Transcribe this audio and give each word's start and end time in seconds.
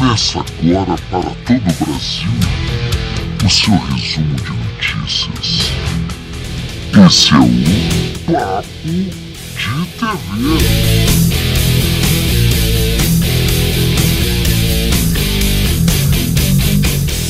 Começa 0.00 0.38
agora 0.40 0.96
para 1.10 1.30
todo 1.44 1.60
o 1.60 1.84
Brasil 1.84 2.30
o 3.44 3.50
seu 3.50 3.74
resumo 3.74 4.34
de 4.36 4.50
notícias. 4.50 5.72
Esse 7.06 7.34
é 7.34 7.36
o 7.36 8.32
Papo 8.32 8.66
de 8.82 9.84
TV. 9.98 10.16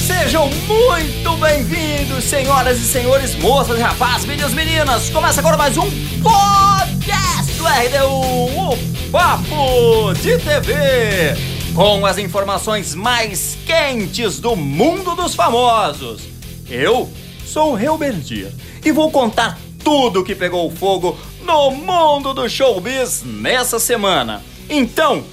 Sejam 0.07 0.48
muito 0.68 1.37
bem-vindos, 1.41 2.23
senhoras 2.23 2.79
e 2.79 2.84
senhores, 2.84 3.34
moças 3.34 3.80
e 3.80 3.82
rapazes, 3.82 4.27
meninos 4.27 4.52
e 4.52 4.55
meninas. 4.55 5.11
Começa 5.11 5.41
agora 5.41 5.57
mais 5.57 5.77
um 5.77 5.91
podcast 6.23 7.52
do 7.55 7.64
RDU, 7.66 8.75
o 8.75 9.11
Papo 9.11 10.14
de 10.23 10.39
TV, 10.39 11.50
com 11.75 12.05
as 12.05 12.18
informações 12.18 12.95
mais 12.95 13.57
quentes 13.67 14.40
do 14.40 14.57
mundo 14.57 15.14
dos 15.14 15.35
famosos. 15.35 16.22
Eu 16.68 17.08
sou 17.44 17.72
o 17.72 17.75
Reuberdia 17.75 18.53
e 18.85 18.90
vou 18.90 19.11
contar 19.11 19.58
tudo 19.82 20.25
que 20.25 20.35
pegou 20.35 20.71
fogo 20.71 21.18
no 21.43 21.71
mundo 21.71 22.35
do 22.35 22.49
showbiz 22.49 23.22
nessa 23.25 23.79
semana. 23.79 24.43
Então, 24.68 25.25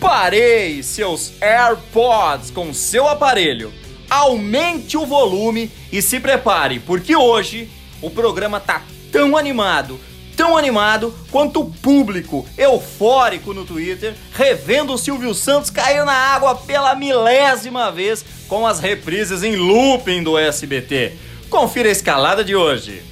parei 0.00 0.82
seus 0.82 1.32
AirPods 1.40 2.50
com 2.50 2.72
seu 2.72 3.08
aparelho 3.08 3.72
aumente 4.08 4.96
o 4.96 5.04
volume 5.04 5.70
e 5.92 6.00
se 6.00 6.18
prepare, 6.18 6.80
porque 6.80 7.14
hoje 7.14 7.68
o 8.00 8.10
programa 8.10 8.58
tá 8.58 8.82
tão 9.12 9.36
animado, 9.36 10.00
tão 10.38 10.56
animado 10.56 11.12
quanto 11.32 11.62
o 11.62 11.70
público 11.70 12.46
eufórico 12.56 13.52
no 13.52 13.64
Twitter, 13.64 14.14
revendo 14.32 14.92
o 14.94 14.98
Silvio 14.98 15.34
Santos 15.34 15.68
cair 15.68 16.04
na 16.04 16.12
água 16.12 16.54
pela 16.54 16.94
milésima 16.94 17.90
vez 17.90 18.24
com 18.46 18.64
as 18.64 18.78
reprises 18.78 19.42
em 19.42 19.56
looping 19.56 20.22
do 20.22 20.38
SBT. 20.38 21.14
Confira 21.50 21.88
a 21.88 21.92
escalada 21.92 22.44
de 22.44 22.54
hoje. 22.54 23.02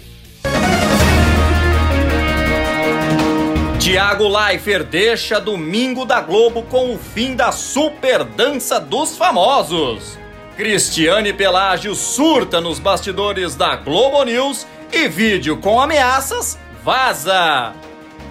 Tiago 3.80 4.28
Leifert 4.28 4.86
deixa 4.86 5.40
Domingo 5.40 6.04
da 6.04 6.20
Globo 6.20 6.62
com 6.62 6.94
o 6.94 6.98
fim 6.98 7.34
da 7.34 7.50
super 7.50 8.22
dança 8.22 8.78
dos 8.78 9.16
famosos. 9.16 10.16
Cristiane 10.56 11.32
Pelágio 11.32 11.94
surta 11.94 12.60
nos 12.60 12.78
bastidores 12.78 13.56
da 13.56 13.74
Globo 13.74 14.22
News 14.22 14.64
e 14.92 15.08
vídeo 15.08 15.56
com 15.56 15.80
ameaças 15.80 16.56
vaza. 16.86 17.74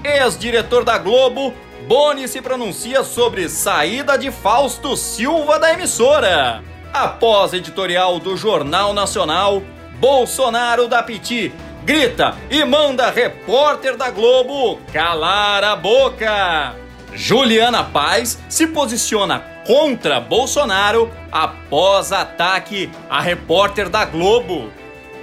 Ex-diretor 0.01 0.85
da 0.85 0.97
Globo, 0.97 1.53
Boni 1.89 2.25
se 2.25 2.41
pronuncia 2.41 3.03
sobre 3.03 3.49
saída 3.49 4.17
de 4.17 4.31
Fausto 4.31 4.95
Silva 4.95 5.59
da 5.59 5.73
emissora. 5.73 6.63
Após 6.93 7.51
editorial 7.51 8.17
do 8.17 8.37
Jornal 8.37 8.93
Nacional, 8.93 9.61
Bolsonaro 9.99 10.87
da 10.87 11.03
Piti 11.03 11.51
grita 11.83 12.35
e 12.49 12.63
manda 12.63 13.11
repórter 13.11 13.97
da 13.97 14.09
Globo 14.09 14.79
calar 14.93 15.61
a 15.65 15.75
boca. 15.75 16.75
Juliana 17.13 17.83
Paz 17.83 18.39
se 18.47 18.67
posiciona 18.67 19.39
contra 19.67 20.21
Bolsonaro 20.21 21.11
após 21.29 22.13
ataque 22.13 22.89
a 23.09 23.19
repórter 23.19 23.89
da 23.89 24.05
Globo. 24.05 24.71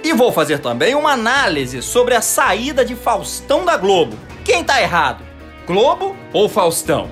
E 0.03 0.13
vou 0.13 0.31
fazer 0.31 0.59
também 0.59 0.95
uma 0.95 1.11
análise 1.13 1.81
sobre 1.81 2.13
a 2.15 2.21
saída 2.21 2.83
de 2.83 2.95
Faustão 2.95 3.63
da 3.63 3.77
Globo. 3.77 4.17
Quem 4.43 4.63
tá 4.63 4.81
errado? 4.81 5.23
Globo 5.65 6.15
ou 6.33 6.49
Faustão? 6.49 7.09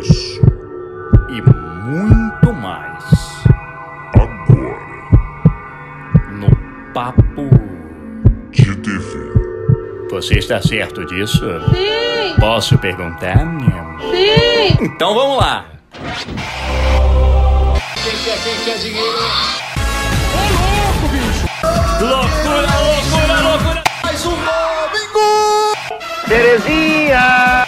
Isso, 0.00 0.40
E 1.30 1.40
muito 1.40 2.52
mais 2.52 3.02
agora, 4.14 5.08
no 6.32 6.50
Papo. 6.92 7.48
de 8.50 8.76
TV. 8.76 9.32
Você 10.10 10.34
está 10.34 10.60
certo 10.60 11.06
disso? 11.06 11.40
Sim, 11.74 12.34
Posso 12.38 12.76
perguntar? 12.76 13.38
sim. 14.10 14.76
Então 14.84 15.14
vamos 15.14 15.38
lá. 15.38 15.64
Loucura, 22.02 22.66
loucura, 22.80 23.40
loucura! 23.48 23.82
Mais 24.02 24.26
um 24.26 24.30
domingo! 24.30 25.76
Terezinha! 26.26 27.64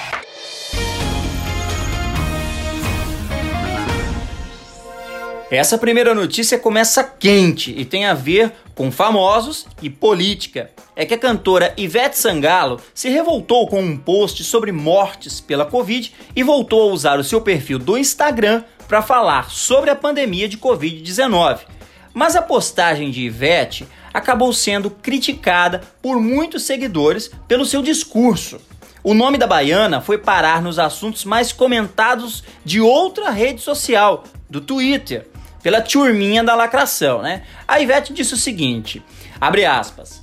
Essa 5.49 5.79
primeira 5.79 6.17
notícia 6.17 6.59
começa 6.59 7.05
quente 7.05 7.73
e 7.79 7.85
tem 7.85 8.07
a 8.07 8.15
ver 8.15 8.53
com 8.75 8.91
famosos 8.91 9.69
e 9.81 9.89
política. 9.89 10.69
É 10.97 11.07
que 11.07 11.15
a 11.15 11.19
cantora 11.19 11.73
Ivete 11.77 12.19
Sangalo 12.19 12.81
se 12.93 13.09
revoltou 13.09 13.69
com 13.69 13.81
um 13.81 13.97
post 13.97 14.43
sobre 14.43 14.73
mortes 14.73 15.41
pela 15.41 15.65
Covid 15.65 16.13
e 16.35 16.43
voltou 16.43 16.91
a 16.91 16.93
usar 16.93 17.21
o 17.21 17.25
seu 17.25 17.41
perfil 17.41 17.79
do 17.79 17.97
Instagram 17.97 18.65
para 18.89 19.01
falar 19.01 19.51
sobre 19.51 19.91
a 19.91 19.95
pandemia 19.95 20.49
de 20.49 20.59
Covid-19. 20.59 21.61
Mas 22.13 22.35
a 22.35 22.43
postagem 22.43 23.13
de 23.13 23.23
Ivete 23.23 23.87
acabou 24.15 24.53
sendo 24.53 24.89
criticada 24.89 25.81
por 26.01 26.21
muitos 26.21 26.63
seguidores 26.63 27.29
pelo 27.49 27.67
seu 27.67 27.83
discurso. 27.83 28.61
O 29.03 29.13
nome 29.13 29.37
da 29.37 29.47
baiana 29.47 30.01
foi 30.01 30.17
parar 30.17 30.63
nos 30.63 30.79
assuntos 30.79 31.25
mais 31.25 31.53
comentados 31.53 32.45
de 32.65 32.81
outra 32.81 33.29
rede 33.31 33.61
social, 33.61 34.25
do 34.49 34.61
Twitter, 34.61 35.29
pela 35.63 35.83
turminha 35.83 36.45
da 36.45 36.55
lacração, 36.55 37.21
né? 37.21 37.43
A 37.67 37.81
Ivete 37.81 38.13
disse 38.13 38.35
o 38.35 38.39
seguinte, 38.39 39.03
abre 39.41 39.65
aspas, 39.65 40.23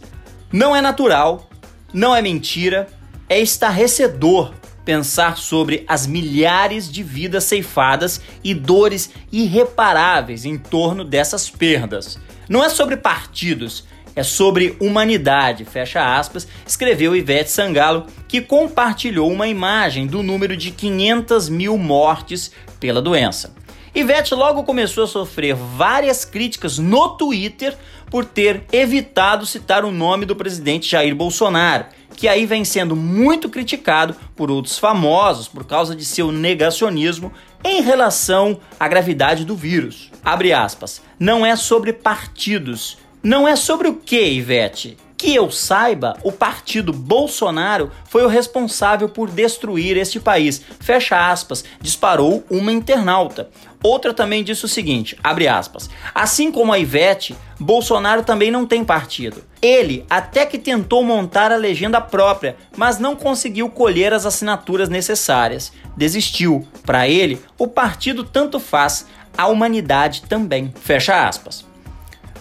não 0.51 0.75
é 0.75 0.81
natural, 0.81 1.49
não 1.93 2.15
é 2.15 2.21
mentira, 2.21 2.87
é 3.27 3.39
estarrecedor 3.39 4.53
pensar 4.85 5.37
sobre 5.37 5.85
as 5.87 6.07
milhares 6.07 6.91
de 6.91 7.03
vidas 7.03 7.43
ceifadas 7.43 8.21
e 8.43 8.53
dores 8.53 9.11
irreparáveis 9.31 10.43
em 10.45 10.57
torno 10.57 11.03
dessas 11.03 11.49
perdas. 11.49 12.17
Não 12.51 12.61
é 12.61 12.67
sobre 12.67 12.97
partidos, 12.97 13.85
é 14.13 14.23
sobre 14.23 14.75
humanidade, 14.77 15.63
fecha 15.63 16.17
aspas, 16.17 16.45
escreveu 16.67 17.15
Ivete 17.15 17.49
Sangalo, 17.49 18.07
que 18.27 18.41
compartilhou 18.41 19.31
uma 19.31 19.47
imagem 19.47 20.05
do 20.05 20.21
número 20.21 20.57
de 20.57 20.69
500 20.69 21.47
mil 21.47 21.77
mortes 21.77 22.51
pela 22.77 23.01
doença. 23.01 23.55
Ivete 23.95 24.35
logo 24.35 24.65
começou 24.65 25.05
a 25.05 25.07
sofrer 25.07 25.55
várias 25.55 26.25
críticas 26.25 26.77
no 26.77 27.15
Twitter 27.15 27.77
por 28.09 28.25
ter 28.25 28.65
evitado 28.73 29.45
citar 29.45 29.85
o 29.85 29.91
nome 29.91 30.25
do 30.25 30.35
presidente 30.35 30.89
Jair 30.89 31.15
Bolsonaro, 31.15 31.85
que 32.15 32.27
aí 32.27 32.45
vem 32.45 32.63
sendo 32.63 32.95
muito 32.95 33.49
criticado 33.49 34.15
por 34.35 34.51
outros 34.51 34.77
famosos 34.77 35.47
por 35.47 35.65
causa 35.65 35.95
de 35.95 36.05
seu 36.05 36.31
negacionismo 36.31 37.31
em 37.63 37.81
relação 37.81 38.59
à 38.79 38.87
gravidade 38.87 39.45
do 39.45 39.55
vírus. 39.55 40.11
Abre 40.23 40.53
aspas. 40.53 41.01
Não 41.19 41.45
é 41.45 41.55
sobre 41.55 41.93
partidos. 41.93 42.97
Não 43.23 43.47
é 43.47 43.55
sobre 43.55 43.87
o 43.87 43.95
que, 43.95 44.23
Ivete? 44.23 44.97
Que 45.21 45.35
eu 45.35 45.51
saiba, 45.51 46.17
o 46.23 46.31
partido 46.31 46.91
Bolsonaro 46.91 47.91
foi 48.05 48.23
o 48.23 48.27
responsável 48.27 49.07
por 49.07 49.29
destruir 49.29 49.95
este 49.95 50.19
país. 50.19 50.63
Fecha 50.79 51.29
aspas, 51.29 51.63
disparou 51.79 52.43
uma 52.49 52.71
internauta. 52.71 53.47
Outra 53.83 54.15
também 54.15 54.43
disse 54.43 54.65
o 54.65 54.67
seguinte, 54.67 55.15
abre 55.23 55.47
aspas, 55.47 55.91
assim 56.15 56.51
como 56.51 56.73
a 56.73 56.79
Ivete, 56.79 57.35
Bolsonaro 57.59 58.23
também 58.23 58.49
não 58.49 58.65
tem 58.65 58.83
partido. 58.83 59.43
Ele 59.61 60.03
até 60.09 60.43
que 60.43 60.57
tentou 60.57 61.03
montar 61.03 61.51
a 61.51 61.55
legenda 61.55 62.01
própria, 62.01 62.57
mas 62.75 62.97
não 62.97 63.15
conseguiu 63.15 63.69
colher 63.69 64.15
as 64.15 64.25
assinaturas 64.25 64.89
necessárias. 64.89 65.71
Desistiu. 65.95 66.67
Para 66.83 67.07
ele, 67.07 67.39
o 67.59 67.67
partido 67.67 68.23
tanto 68.23 68.59
faz, 68.59 69.05
a 69.37 69.45
humanidade 69.45 70.23
também. 70.23 70.73
Fecha 70.81 71.27
aspas. 71.27 71.69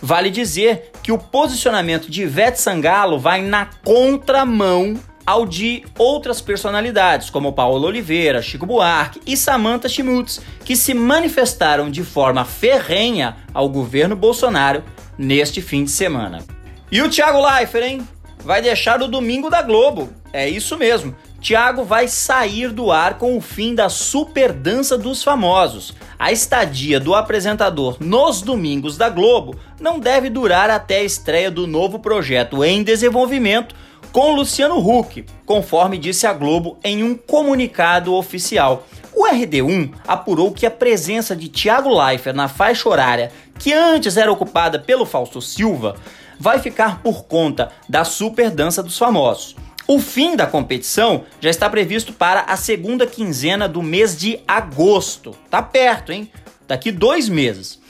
Vale 0.02 0.30
dizer 0.30 0.92
que 1.02 1.12
o 1.12 1.18
posicionamento 1.18 2.10
de 2.10 2.22
Ivete 2.22 2.60
Sangalo 2.60 3.18
vai 3.18 3.42
na 3.42 3.66
contramão 3.84 4.98
ao 5.26 5.46
de 5.46 5.84
outras 5.98 6.40
personalidades, 6.40 7.30
como 7.30 7.52
Paulo 7.52 7.86
Oliveira, 7.86 8.42
Chico 8.42 8.66
Buarque 8.66 9.20
e 9.26 9.36
Samantha 9.36 9.88
Schmutz, 9.88 10.40
que 10.64 10.74
se 10.74 10.94
manifestaram 10.94 11.90
de 11.90 12.02
forma 12.02 12.44
ferrenha 12.44 13.36
ao 13.54 13.68
governo 13.68 14.16
Bolsonaro 14.16 14.82
neste 15.16 15.60
fim 15.60 15.84
de 15.84 15.90
semana. 15.90 16.42
E 16.90 17.00
o 17.02 17.08
Thiago 17.08 17.40
Leifert, 17.40 17.84
hein? 17.86 18.08
Vai 18.42 18.62
deixar 18.62 19.02
o 19.02 19.08
domingo 19.08 19.50
da 19.50 19.62
Globo. 19.62 20.08
É 20.32 20.48
isso 20.48 20.76
mesmo. 20.76 21.14
Thiago 21.40 21.84
vai 21.84 22.06
sair 22.06 22.70
do 22.70 22.92
ar 22.92 23.16
com 23.16 23.36
o 23.36 23.40
fim 23.40 23.74
da 23.74 23.88
super 23.88 24.52
dança 24.52 24.98
dos 24.98 25.22
famosos. 25.22 25.94
A 26.18 26.30
estadia 26.30 27.00
do 27.00 27.14
apresentador 27.14 27.96
nos 27.98 28.42
domingos 28.42 28.98
da 28.98 29.08
Globo 29.08 29.56
não 29.80 29.98
deve 29.98 30.28
durar 30.28 30.68
até 30.68 30.98
a 30.98 31.02
estreia 31.02 31.50
do 31.50 31.66
novo 31.66 31.98
projeto 31.98 32.62
em 32.62 32.82
desenvolvimento 32.82 33.74
com 34.12 34.34
Luciano 34.34 34.78
Huck, 34.78 35.24
conforme 35.46 35.96
disse 35.96 36.26
a 36.26 36.32
Globo 36.32 36.78
em 36.84 37.02
um 37.02 37.16
comunicado 37.16 38.14
oficial. 38.14 38.86
O 39.14 39.22
O 39.22 39.28
RD1 39.28 39.92
apurou 40.06 40.50
que 40.50 40.66
a 40.66 40.70
presença 40.70 41.36
de 41.36 41.48
Thiago 41.48 41.88
Leifert 41.88 42.34
na 42.34 42.48
faixa 42.48 42.88
horária, 42.88 43.30
que 43.58 43.72
antes 43.72 44.16
era 44.16 44.32
ocupada 44.32 44.78
pelo 44.78 45.06
Fausto 45.06 45.40
Silva, 45.40 45.96
vai 46.38 46.58
ficar 46.58 47.02
por 47.02 47.24
conta 47.24 47.70
da 47.88 48.02
Super 48.02 48.50
Dança 48.50 48.82
dos 48.82 48.96
Famosos. 48.96 49.54
O 49.92 49.98
fim 49.98 50.36
da 50.36 50.46
competição 50.46 51.24
já 51.40 51.50
está 51.50 51.68
previsto 51.68 52.12
para 52.12 52.42
a 52.42 52.56
segunda 52.56 53.08
quinzena 53.08 53.68
do 53.68 53.82
mês 53.82 54.16
de 54.16 54.38
agosto. 54.46 55.34
Tá 55.50 55.60
perto, 55.60 56.12
hein? 56.12 56.30
Daqui 56.68 56.92
dois 56.92 57.28
meses. 57.28 57.80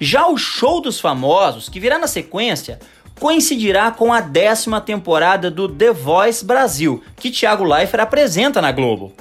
Já 0.00 0.26
o 0.26 0.38
Show 0.38 0.80
dos 0.80 0.98
Famosos, 0.98 1.68
que 1.68 1.78
virá 1.78 1.98
na 1.98 2.06
sequência, 2.06 2.78
coincidirá 3.20 3.90
com 3.90 4.10
a 4.10 4.22
décima 4.22 4.80
temporada 4.80 5.50
do 5.50 5.68
The 5.68 5.92
Voice 5.92 6.42
Brasil, 6.42 7.04
que 7.16 7.30
Thiago 7.30 7.62
Leifert 7.62 8.04
apresenta 8.04 8.62
na 8.62 8.72
Globo. 8.72 9.12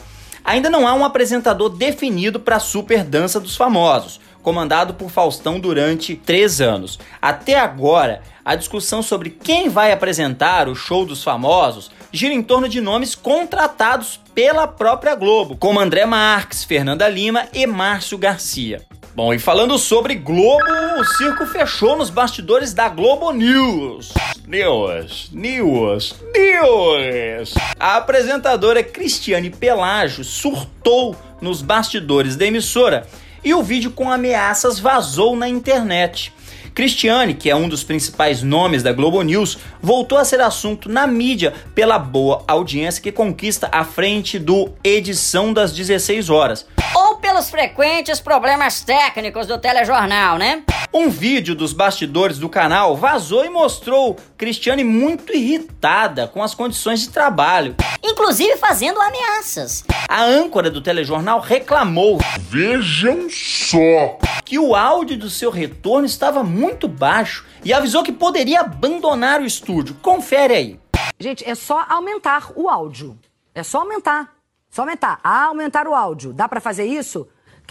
Ainda 0.42 0.70
não 0.70 0.88
há 0.88 0.94
um 0.94 1.04
apresentador 1.04 1.68
definido 1.68 2.40
para 2.40 2.56
a 2.56 2.62
Super 2.62 3.04
Dança 3.04 3.38
dos 3.42 3.58
Famosos, 3.58 4.18
comandado 4.42 4.94
por 4.94 5.10
Faustão 5.10 5.60
durante 5.60 6.16
três 6.16 6.62
anos. 6.62 6.98
Até 7.22 7.60
agora, 7.60 8.22
a 8.46 8.56
discussão 8.56 9.02
sobre 9.04 9.30
quem 9.30 9.68
vai 9.68 9.92
apresentar 9.92 10.70
o 10.70 10.76
show 10.76 11.06
dos 11.06 11.22
famosos 11.22 11.92
gira 12.12 12.34
em 12.34 12.42
torno 12.42 12.68
de 12.68 12.82
nomes 12.82 13.16
contratados 13.16 14.20
pela 14.34 14.68
própria 14.68 15.16
Globo, 15.16 15.56
como 15.56 15.80
André 15.80 16.06
Marques, 16.06 16.64
Fernanda 16.64 17.08
Lima 17.08 17.48
e 17.54 17.66
Márcio 17.68 18.18
Garcia. 18.18 18.82
Bom, 19.16 19.34
e 19.34 19.40
falando 19.40 19.78
sobre 19.78 20.16
Globo, 20.16 20.64
o 20.98 21.04
circo 21.04 21.46
fechou 21.46 21.98
nos 21.98 22.10
bastidores 22.10 22.74
da 22.74 22.88
Globo 22.88 23.32
News. 23.32 24.14
News, 24.48 25.30
News, 25.34 26.16
News. 26.34 27.54
A 27.80 27.98
apresentadora 27.98 28.82
Cristiane 28.82 29.50
Pelágio 29.50 30.24
surtou 30.24 31.16
nos 31.42 31.62
bastidores 31.62 32.36
da 32.36 32.46
emissora 32.46 33.06
e 33.44 33.54
o 33.54 33.64
vídeo 33.64 33.92
com 33.92 34.12
ameaças 34.12 34.80
vazou 34.80 35.36
na 35.36 35.50
internet. 35.50 36.34
Cristiane, 36.80 37.34
que 37.34 37.50
é 37.50 37.56
um 37.58 37.68
dos 37.68 37.84
principais 37.84 38.42
nomes 38.42 38.82
da 38.82 38.94
Globo 38.94 39.22
News, 39.22 39.58
voltou 39.82 40.18
a 40.18 40.24
ser 40.24 40.40
assunto 40.40 40.88
na 40.88 41.06
mídia 41.06 41.54
pela 41.76 42.00
boa 42.00 42.42
audiência 42.48 43.04
que 43.04 43.12
conquista 43.12 43.68
à 43.70 43.84
frente 43.84 44.40
do 44.40 44.72
Edição 44.82 45.52
das 45.52 45.74
16 45.74 46.30
Horas. 46.30 46.66
Ou 46.96 47.18
pelos 47.18 47.50
frequentes 47.50 48.22
problemas 48.22 48.80
técnicos 48.80 49.46
do 49.46 49.58
telejornal, 49.58 50.38
né? 50.38 50.64
Um 50.94 51.10
vídeo 51.10 51.54
dos 51.54 51.74
bastidores 51.74 52.40
do 52.40 52.48
canal 52.48 52.96
vazou 52.96 53.44
e 53.44 53.50
mostrou 53.50 54.16
Cristiane 54.38 54.86
muito 54.86 55.36
irritada 55.36 56.28
com 56.28 56.42
as 56.42 56.56
condições 56.56 57.02
de 57.02 57.10
trabalho. 57.10 57.76
Inclusive 58.04 58.58
fazendo 58.58 59.02
ameaças. 59.02 59.84
A 60.08 60.24
âncora 60.24 60.70
do 60.70 60.82
telejornal 60.82 61.40
reclamou. 61.40 62.18
Vejam 62.40 63.28
só! 63.30 64.18
Que 64.44 64.58
o 64.58 64.76
áudio 64.76 65.18
do 65.18 65.30
seu 65.30 65.52
retorno 65.52 66.06
estava 66.06 66.44
muito 66.44 66.88
baixo 66.88 67.46
e 67.64 67.72
avisou 67.74 68.04
que 68.04 68.12
poderia 68.12 68.62
abandonar 68.62 69.42
o 69.42 69.46
estúdio. 69.46 69.96
Confere 70.02 70.54
aí. 70.54 70.80
Gente, 71.20 71.48
é 71.48 71.54
só 71.54 71.86
aumentar 71.90 72.52
o 72.56 72.70
áudio. 72.70 73.18
É 73.54 73.62
só 73.64 73.80
aumentar. 73.80 74.34
Só 74.70 74.84
aumentar. 74.84 75.20
Ah, 75.24 75.46
aumentar 75.46 75.88
o 75.88 75.94
áudio. 75.94 76.32
Dá 76.32 76.48
para 76.48 76.62
fazer 76.62 76.86
isso? 76.86 77.28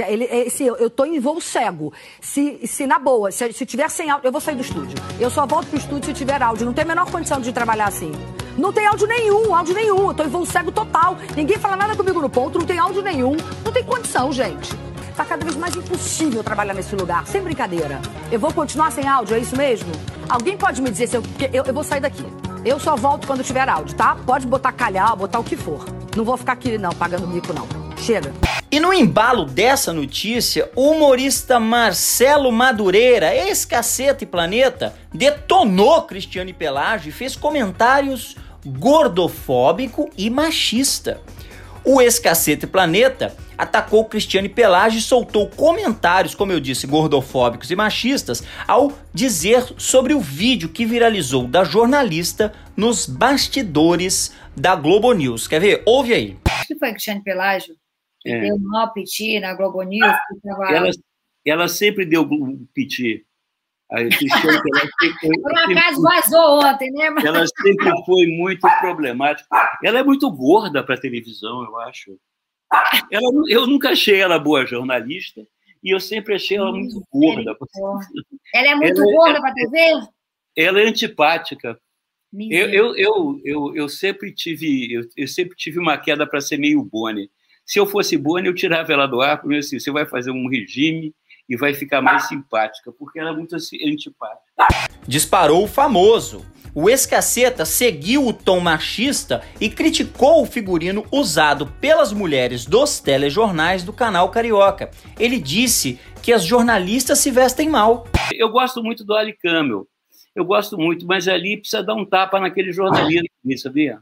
Ele, 0.06 0.24
esse, 0.24 0.64
eu 0.64 0.90
tô 0.90 1.04
em 1.04 1.18
voo 1.18 1.40
cego. 1.40 1.92
Se, 2.20 2.66
se 2.66 2.86
na 2.86 2.98
boa, 2.98 3.30
se, 3.30 3.52
se 3.52 3.66
tiver 3.66 3.88
sem 3.88 4.10
áudio, 4.10 4.28
eu 4.28 4.32
vou 4.32 4.40
sair 4.40 4.54
do 4.54 4.62
estúdio. 4.62 4.96
Eu 5.18 5.30
só 5.30 5.46
volto 5.46 5.68
pro 5.68 5.78
estúdio 5.78 6.06
se 6.06 6.12
tiver 6.12 6.42
áudio. 6.42 6.66
Não 6.66 6.72
tem 6.72 6.84
a 6.84 6.88
menor 6.88 7.10
condição 7.10 7.40
de 7.40 7.52
trabalhar 7.52 7.88
assim. 7.88 8.12
Não 8.56 8.72
tem 8.72 8.86
áudio 8.86 9.06
nenhum, 9.06 9.54
áudio 9.54 9.74
nenhum. 9.74 10.08
Eu 10.08 10.14
tô 10.14 10.24
em 10.24 10.28
voo 10.28 10.44
cego 10.44 10.72
total. 10.72 11.16
Ninguém 11.36 11.58
fala 11.58 11.76
nada 11.76 11.94
comigo 11.96 12.20
no 12.20 12.28
ponto, 12.28 12.58
não 12.58 12.66
tem 12.66 12.78
áudio 12.78 13.02
nenhum. 13.02 13.36
Não 13.64 13.72
tem 13.72 13.84
condição, 13.84 14.32
gente. 14.32 14.76
Tá 15.16 15.24
cada 15.24 15.44
vez 15.44 15.56
mais 15.56 15.74
impossível 15.74 16.44
trabalhar 16.44 16.74
nesse 16.74 16.94
lugar, 16.94 17.26
sem 17.26 17.42
brincadeira. 17.42 18.00
Eu 18.30 18.38
vou 18.38 18.52
continuar 18.52 18.92
sem 18.92 19.06
áudio, 19.06 19.34
é 19.36 19.40
isso 19.40 19.56
mesmo? 19.56 19.90
Alguém 20.28 20.56
pode 20.56 20.80
me 20.80 20.90
dizer 20.90 21.08
se 21.08 21.16
eu, 21.16 21.22
eu, 21.52 21.64
eu 21.64 21.74
vou 21.74 21.82
sair 21.82 22.00
daqui. 22.00 22.24
Eu 22.64 22.78
só 22.78 22.94
volto 22.96 23.26
quando 23.26 23.42
tiver 23.42 23.68
áudio, 23.68 23.96
tá? 23.96 24.16
Pode 24.26 24.46
botar 24.46 24.72
calhar, 24.72 25.16
botar 25.16 25.38
o 25.38 25.44
que 25.44 25.56
for. 25.56 25.84
Não 26.16 26.24
vou 26.24 26.36
ficar 26.36 26.52
aqui, 26.52 26.78
não, 26.78 26.90
pagando 26.90 27.26
mico, 27.26 27.52
não. 27.52 27.77
Chega. 28.00 28.32
E 28.70 28.78
no 28.78 28.92
embalo 28.92 29.46
dessa 29.46 29.92
notícia, 29.94 30.70
o 30.76 30.90
humorista 30.90 31.58
Marcelo 31.58 32.52
Madureira, 32.52 33.34
ex-caceta 33.34 34.24
e 34.24 34.26
planeta, 34.26 34.94
detonou 35.12 36.02
Cristiane 36.02 36.52
Pelágio 36.52 37.08
e 37.08 37.12
fez 37.12 37.34
comentários 37.34 38.36
gordofóbico 38.66 40.10
e 40.18 40.28
machista. 40.28 41.20
O 41.82 42.02
ex-caceta 42.02 42.66
e 42.66 42.68
planeta 42.68 43.34
atacou 43.56 44.04
Cristiane 44.04 44.50
Pelágio 44.50 44.98
e 44.98 45.02
soltou 45.02 45.48
comentários, 45.48 46.34
como 46.34 46.52
eu 46.52 46.60
disse, 46.60 46.86
gordofóbicos 46.86 47.70
e 47.70 47.76
machistas, 47.76 48.42
ao 48.66 48.92
dizer 49.14 49.64
sobre 49.78 50.12
o 50.12 50.20
vídeo 50.20 50.68
que 50.68 50.84
viralizou 50.84 51.48
da 51.48 51.64
jornalista 51.64 52.52
nos 52.76 53.06
bastidores 53.06 54.32
da 54.54 54.76
Globo 54.76 55.12
News. 55.14 55.48
Quer 55.48 55.60
ver? 55.60 55.82
Ouve 55.86 56.12
aí. 56.12 56.36
Acho 56.44 56.66
que 56.68 56.78
foi 56.78 56.90
Cristiane 56.90 57.22
Pelágio 57.22 57.74
É. 58.30 58.40
deu 58.40 58.58
mau 58.58 58.92
piti 58.92 59.38
na 59.40 59.54
Globo 59.54 59.82
News. 59.82 60.12
tava- 60.42 60.70
Ela, 60.74 60.90
ela 61.44 61.68
sempre 61.68 62.04
deu 62.04 62.28
piti. 62.74 63.24
Sempre 63.90 65.40
Por 65.40 65.50
um 65.52 65.58
acaso 65.58 66.02
vazou 66.02 66.60
ontem, 66.62 66.90
né? 66.90 67.08
Mas- 67.08 67.24
ela 67.24 67.46
sempre 67.46 67.90
foi 68.04 68.26
muito 68.26 68.68
problemática. 68.80 69.48
Ela 69.82 70.00
é 70.00 70.02
muito 70.02 70.30
gorda 70.30 70.84
para 70.84 71.00
televisão, 71.00 71.64
eu 71.64 71.78
acho. 71.78 72.18
Ela, 73.10 73.24
eu 73.48 73.66
nunca 73.66 73.90
achei 73.90 74.20
ela 74.20 74.38
boa 74.38 74.66
jornalista 74.66 75.40
e 75.82 75.94
eu 75.94 75.98
sempre 76.00 76.34
achei 76.34 76.58
ela 76.58 76.70
muito 76.70 77.02
gorda. 77.10 77.56
Ela 78.54 78.68
é 78.68 78.74
muito 78.74 79.00
Ela 79.00 79.10
é- 79.10 79.14
gorda 79.14 79.40
para 79.40 79.54
TV? 79.54 79.78
Ela 80.54 80.80
é 80.82 80.84
antipática. 80.86 81.80
Eu, 82.50 82.68
eu, 82.68 82.96
eu, 82.96 83.40
eu, 83.42 83.74
eu 83.74 83.88
sempre 83.88 84.34
tive 84.34 84.92
eu, 84.92 85.02
eu 85.16 85.26
sempre 85.26 85.56
tive 85.56 85.78
uma 85.78 85.96
queda 85.96 86.26
para 86.26 86.42
ser 86.42 86.58
meio 86.58 86.82
Boni. 86.84 87.30
Se 87.68 87.78
eu 87.78 87.84
fosse 87.84 88.16
Boni, 88.16 88.46
eu 88.46 88.54
tirava 88.54 88.90
ela 88.90 89.04
do 89.04 89.20
ar, 89.20 89.42
porque 89.42 89.56
assim, 89.56 89.78
você 89.78 89.90
vai 89.90 90.06
fazer 90.06 90.30
um 90.30 90.48
regime 90.48 91.14
e 91.46 91.54
vai 91.54 91.74
ficar 91.74 92.00
mais 92.00 92.26
simpática, 92.26 92.90
porque 92.98 93.20
ela 93.20 93.28
é 93.28 93.32
muito 93.34 93.54
assim, 93.54 93.76
antipática. 93.86 94.64
disparou 95.06 95.64
o 95.64 95.68
famoso. 95.68 96.46
O 96.74 96.88
ex-caceta 96.88 97.66
seguiu 97.66 98.26
o 98.26 98.32
tom 98.32 98.58
machista 98.60 99.42
e 99.60 99.68
criticou 99.68 100.40
o 100.40 100.46
figurino 100.46 101.04
usado 101.12 101.66
pelas 101.78 102.10
mulheres 102.10 102.64
dos 102.64 103.00
telejornais 103.00 103.84
do 103.84 103.92
canal 103.92 104.30
Carioca. 104.30 104.90
Ele 105.20 105.38
disse 105.38 106.00
que 106.22 106.32
as 106.32 106.44
jornalistas 106.44 107.18
se 107.18 107.30
vestem 107.30 107.68
mal. 107.68 108.06
Eu 108.32 108.48
gosto 108.48 108.82
muito 108.82 109.04
do 109.04 109.14
Ali 109.14 109.34
Camel. 109.34 109.86
Eu 110.34 110.46
gosto 110.46 110.78
muito, 110.78 111.04
mas 111.06 111.28
ali 111.28 111.58
precisa 111.58 111.82
dar 111.82 111.94
um 111.94 112.06
tapa 112.06 112.40
naquele 112.40 112.72
jornalista, 112.72 113.28
sabia? 113.58 113.98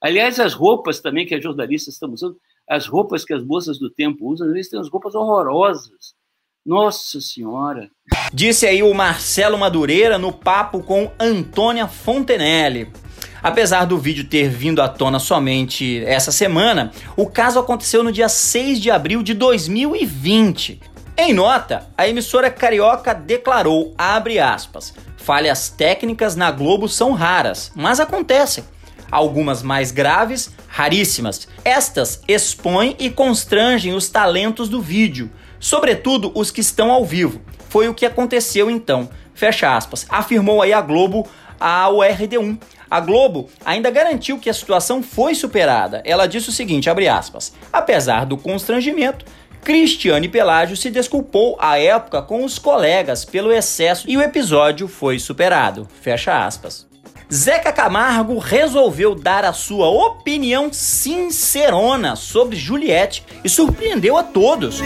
Aliás, 0.00 0.40
as 0.40 0.54
roupas 0.54 1.00
também 1.00 1.26
que 1.26 1.34
as 1.34 1.42
jornalistas 1.42 1.94
estão 1.94 2.10
usando, 2.10 2.38
as 2.68 2.86
roupas 2.86 3.24
que 3.24 3.34
as 3.34 3.44
moças 3.44 3.78
do 3.78 3.90
tempo 3.90 4.26
usam, 4.30 4.46
às 4.46 4.52
vezes 4.52 4.70
tem 4.70 4.78
umas 4.78 4.90
roupas 4.90 5.14
horrorosas. 5.14 6.14
Nossa 6.64 7.20
Senhora! 7.20 7.90
Disse 8.32 8.66
aí 8.66 8.82
o 8.82 8.94
Marcelo 8.94 9.58
Madureira 9.58 10.18
no 10.18 10.32
papo 10.32 10.82
com 10.82 11.10
Antônia 11.20 11.86
Fontenelle. 11.86 12.90
Apesar 13.42 13.84
do 13.84 13.98
vídeo 13.98 14.26
ter 14.26 14.48
vindo 14.48 14.80
à 14.80 14.88
tona 14.88 15.18
somente 15.18 16.02
essa 16.06 16.32
semana, 16.32 16.90
o 17.14 17.26
caso 17.26 17.58
aconteceu 17.58 18.02
no 18.02 18.10
dia 18.10 18.28
6 18.28 18.80
de 18.80 18.90
abril 18.90 19.22
de 19.22 19.34
2020. 19.34 20.80
Em 21.16 21.34
nota, 21.34 21.86
a 21.96 22.08
emissora 22.08 22.50
carioca 22.50 23.14
declarou, 23.14 23.94
abre 23.98 24.38
aspas, 24.38 24.94
falhas 25.18 25.68
técnicas 25.68 26.34
na 26.34 26.50
Globo 26.50 26.88
são 26.88 27.12
raras, 27.12 27.70
mas 27.74 28.00
acontecem. 28.00 28.64
Algumas 29.14 29.62
mais 29.62 29.92
graves, 29.92 30.50
raríssimas. 30.66 31.46
Estas 31.64 32.20
expõem 32.26 32.96
e 32.98 33.08
constrangem 33.08 33.94
os 33.94 34.08
talentos 34.08 34.68
do 34.68 34.82
vídeo, 34.82 35.30
sobretudo 35.60 36.32
os 36.34 36.50
que 36.50 36.60
estão 36.60 36.90
ao 36.90 37.04
vivo. 37.04 37.40
Foi 37.68 37.86
o 37.86 37.94
que 37.94 38.04
aconteceu 38.04 38.68
então. 38.68 39.08
Fecha 39.32 39.76
aspas. 39.76 40.04
Afirmou 40.08 40.60
aí 40.60 40.72
a 40.72 40.80
Globo 40.80 41.28
ao 41.60 41.98
RD1. 41.98 42.58
A 42.90 42.98
Globo 42.98 43.48
ainda 43.64 43.88
garantiu 43.88 44.36
que 44.40 44.50
a 44.50 44.54
situação 44.54 45.00
foi 45.00 45.36
superada. 45.36 46.02
Ela 46.04 46.26
disse 46.26 46.48
o 46.48 46.52
seguinte, 46.52 46.90
abre 46.90 47.06
aspas: 47.06 47.52
"Apesar 47.72 48.26
do 48.26 48.36
constrangimento, 48.36 49.24
Cristiane 49.62 50.28
Pelágio 50.28 50.76
se 50.76 50.90
desculpou 50.90 51.56
à 51.60 51.78
época 51.78 52.20
com 52.20 52.44
os 52.44 52.58
colegas 52.58 53.24
pelo 53.24 53.52
excesso 53.52 54.10
e 54.10 54.16
o 54.16 54.22
episódio 54.22 54.88
foi 54.88 55.20
superado." 55.20 55.86
Fecha 56.02 56.44
aspas. 56.44 56.92
Zeca 57.32 57.72
Camargo 57.72 58.38
resolveu 58.38 59.14
dar 59.14 59.44
a 59.44 59.52
sua 59.52 59.88
opinião 59.88 60.72
sincerona 60.72 62.16
sobre 62.16 62.56
Juliette 62.56 63.24
e 63.42 63.48
surpreendeu 63.48 64.16
a 64.16 64.22
todos. 64.22 64.80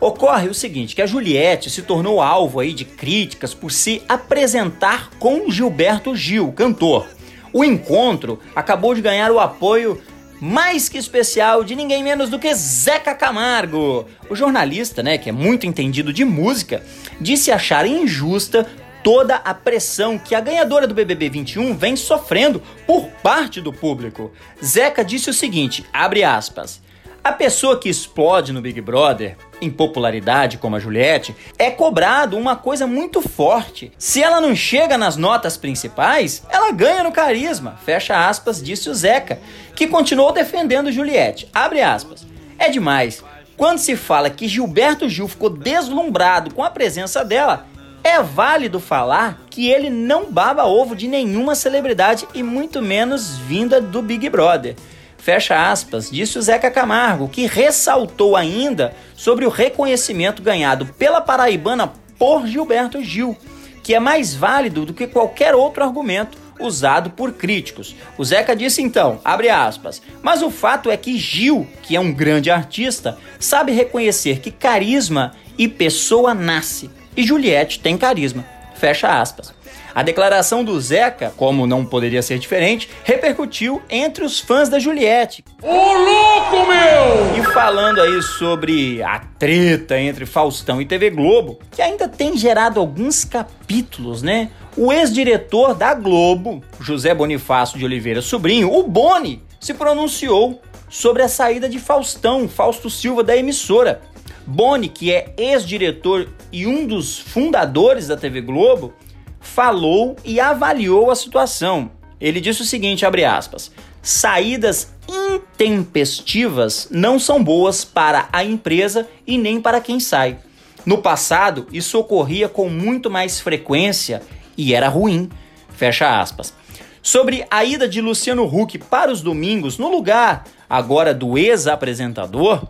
Ocorre 0.00 0.48
o 0.48 0.54
seguinte, 0.54 0.94
que 0.94 1.00
a 1.00 1.06
Juliette 1.06 1.70
se 1.70 1.82
tornou 1.82 2.20
alvo 2.20 2.60
aí 2.60 2.74
de 2.74 2.84
críticas 2.84 3.54
por 3.54 3.70
se 3.70 4.02
apresentar 4.08 5.10
com 5.18 5.50
Gilberto 5.50 6.14
Gil, 6.14 6.52
cantor. 6.52 7.06
O 7.52 7.64
encontro 7.64 8.40
acabou 8.54 8.94
de 8.94 9.00
ganhar 9.00 9.30
o 9.30 9.40
apoio 9.40 10.02
mais 10.40 10.90
que 10.90 10.98
especial 10.98 11.64
de 11.64 11.74
ninguém 11.74 12.02
menos 12.02 12.28
do 12.28 12.38
que 12.38 12.52
Zeca 12.54 13.14
Camargo. 13.14 14.06
O 14.28 14.36
jornalista, 14.36 15.02
né, 15.02 15.16
que 15.16 15.30
é 15.30 15.32
muito 15.32 15.64
entendido 15.64 16.12
de 16.12 16.24
música, 16.24 16.82
disse 17.18 17.50
achar 17.50 17.86
injusta 17.86 18.66
toda 19.04 19.36
a 19.36 19.52
pressão 19.52 20.18
que 20.18 20.34
a 20.34 20.40
ganhadora 20.40 20.86
do 20.86 20.94
BBB 20.94 21.28
21 21.28 21.76
vem 21.76 21.94
sofrendo 21.94 22.60
por 22.86 23.06
parte 23.22 23.60
do 23.60 23.70
público. 23.70 24.32
Zeca 24.64 25.04
disse 25.04 25.28
o 25.28 25.34
seguinte, 25.34 25.84
abre 25.92 26.24
aspas: 26.24 26.80
a 27.22 27.30
pessoa 27.30 27.78
que 27.78 27.88
explode 27.88 28.50
no 28.50 28.62
Big 28.62 28.80
Brother, 28.80 29.36
em 29.60 29.70
popularidade 29.70 30.56
como 30.56 30.76
a 30.76 30.78
Juliette, 30.78 31.36
é 31.58 31.70
cobrado 31.70 32.38
uma 32.38 32.56
coisa 32.56 32.86
muito 32.86 33.20
forte. 33.20 33.92
Se 33.98 34.22
ela 34.22 34.40
não 34.40 34.56
chega 34.56 34.96
nas 34.96 35.16
notas 35.16 35.58
principais, 35.58 36.42
ela 36.48 36.72
ganha 36.72 37.04
no 37.04 37.12
carisma. 37.12 37.78
Fecha 37.84 38.26
aspas, 38.26 38.62
disse 38.62 38.88
o 38.88 38.94
Zeca, 38.94 39.38
que 39.76 39.86
continuou 39.86 40.32
defendendo 40.32 40.90
Juliette. 40.90 41.48
Abre 41.54 41.82
aspas. 41.82 42.26
É 42.58 42.70
demais. 42.70 43.22
Quando 43.56 43.78
se 43.78 43.96
fala 43.96 44.30
que 44.30 44.48
Gilberto 44.48 45.08
Gil 45.08 45.28
ficou 45.28 45.50
deslumbrado 45.50 46.52
com 46.54 46.62
a 46.62 46.70
presença 46.70 47.24
dela, 47.24 47.66
é 48.04 48.22
válido 48.22 48.78
falar 48.78 49.40
que 49.48 49.70
ele 49.70 49.88
não 49.88 50.30
baba 50.30 50.66
ovo 50.66 50.94
de 50.94 51.08
nenhuma 51.08 51.54
celebridade 51.54 52.28
e 52.34 52.42
muito 52.42 52.82
menos 52.82 53.38
vinda 53.38 53.80
do 53.80 54.02
Big 54.02 54.28
Brother. 54.28 54.76
Fecha 55.16 55.70
aspas, 55.70 56.10
disse 56.10 56.38
o 56.38 56.42
Zeca 56.42 56.70
Camargo, 56.70 57.30
que 57.30 57.46
ressaltou 57.46 58.36
ainda 58.36 58.94
sobre 59.16 59.46
o 59.46 59.48
reconhecimento 59.48 60.42
ganhado 60.42 60.84
pela 60.98 61.22
paraibana 61.22 61.94
por 62.18 62.46
Gilberto 62.46 63.02
Gil, 63.02 63.34
que 63.82 63.94
é 63.94 63.98
mais 63.98 64.34
válido 64.34 64.84
do 64.84 64.92
que 64.92 65.06
qualquer 65.06 65.54
outro 65.54 65.82
argumento 65.82 66.36
usado 66.60 67.08
por 67.10 67.32
críticos. 67.32 67.96
O 68.18 68.24
Zeca 68.24 68.54
disse 68.54 68.82
então, 68.82 69.18
abre 69.24 69.48
aspas, 69.48 70.02
mas 70.22 70.42
o 70.42 70.50
fato 70.50 70.90
é 70.90 70.96
que 70.96 71.16
Gil, 71.16 71.66
que 71.82 71.96
é 71.96 72.00
um 72.00 72.12
grande 72.12 72.50
artista, 72.50 73.16
sabe 73.40 73.72
reconhecer 73.72 74.40
que 74.40 74.50
carisma 74.50 75.32
e 75.56 75.66
pessoa 75.68 76.34
nasce, 76.34 76.90
e 77.16 77.24
Juliette 77.24 77.80
tem 77.80 77.96
carisma. 77.96 78.44
Fecha 78.74 79.20
aspas. 79.20 79.54
A 79.94 80.02
declaração 80.02 80.64
do 80.64 80.78
Zeca, 80.80 81.32
como 81.36 81.68
não 81.68 81.84
poderia 81.84 82.20
ser 82.20 82.40
diferente, 82.40 82.90
repercutiu 83.04 83.80
entre 83.88 84.24
os 84.24 84.40
fãs 84.40 84.68
da 84.68 84.80
Juliette. 84.80 85.44
Ô 85.62 85.68
louco, 85.68 86.66
meu! 86.66 87.40
E 87.40 87.52
falando 87.52 88.00
aí 88.00 88.20
sobre 88.20 89.00
a 89.04 89.20
treta 89.38 89.96
entre 89.96 90.26
Faustão 90.26 90.82
e 90.82 90.84
TV 90.84 91.10
Globo, 91.10 91.60
que 91.70 91.80
ainda 91.80 92.08
tem 92.08 92.36
gerado 92.36 92.80
alguns 92.80 93.24
capítulos, 93.24 94.20
né? 94.20 94.50
O 94.76 94.92
ex-diretor 94.92 95.74
da 95.74 95.94
Globo, 95.94 96.60
José 96.80 97.14
Bonifácio 97.14 97.78
de 97.78 97.84
Oliveira 97.84 98.20
Sobrinho, 98.20 98.72
o 98.72 98.82
Boni, 98.82 99.44
se 99.60 99.72
pronunciou 99.72 100.60
sobre 100.90 101.22
a 101.22 101.28
saída 101.28 101.68
de 101.68 101.78
Faustão, 101.78 102.48
Fausto 102.48 102.90
Silva 102.90 103.22
da 103.22 103.36
emissora. 103.36 104.02
Boni, 104.46 104.88
que 104.88 105.12
é 105.12 105.34
ex-diretor 105.36 106.28
e 106.52 106.66
um 106.66 106.86
dos 106.86 107.18
fundadores 107.18 108.08
da 108.08 108.16
TV 108.16 108.40
Globo, 108.40 108.92
falou 109.40 110.16
e 110.24 110.40
avaliou 110.40 111.10
a 111.10 111.16
situação. 111.16 111.90
Ele 112.20 112.40
disse 112.40 112.62
o 112.62 112.64
seguinte, 112.64 113.06
abre 113.06 113.24
aspas: 113.24 113.70
"Saídas 114.02 114.92
intempestivas 115.08 116.88
não 116.90 117.18
são 117.18 117.42
boas 117.42 117.84
para 117.84 118.28
a 118.32 118.44
empresa 118.44 119.08
e 119.26 119.36
nem 119.38 119.60
para 119.60 119.80
quem 119.80 120.00
sai. 120.00 120.38
No 120.84 120.98
passado, 120.98 121.66
isso 121.72 121.98
ocorria 121.98 122.48
com 122.48 122.68
muito 122.68 123.10
mais 123.10 123.40
frequência 123.40 124.22
e 124.56 124.74
era 124.74 124.88
ruim." 124.88 125.30
Fecha 125.70 126.20
aspas. 126.20 126.54
Sobre 127.02 127.44
a 127.50 127.64
ida 127.64 127.86
de 127.86 128.00
Luciano 128.00 128.44
Huck 128.44 128.78
para 128.78 129.12
os 129.12 129.20
domingos 129.20 129.76
no 129.76 129.90
lugar 129.90 130.44
agora 130.70 131.12
do 131.12 131.36
ex-apresentador, 131.36 132.66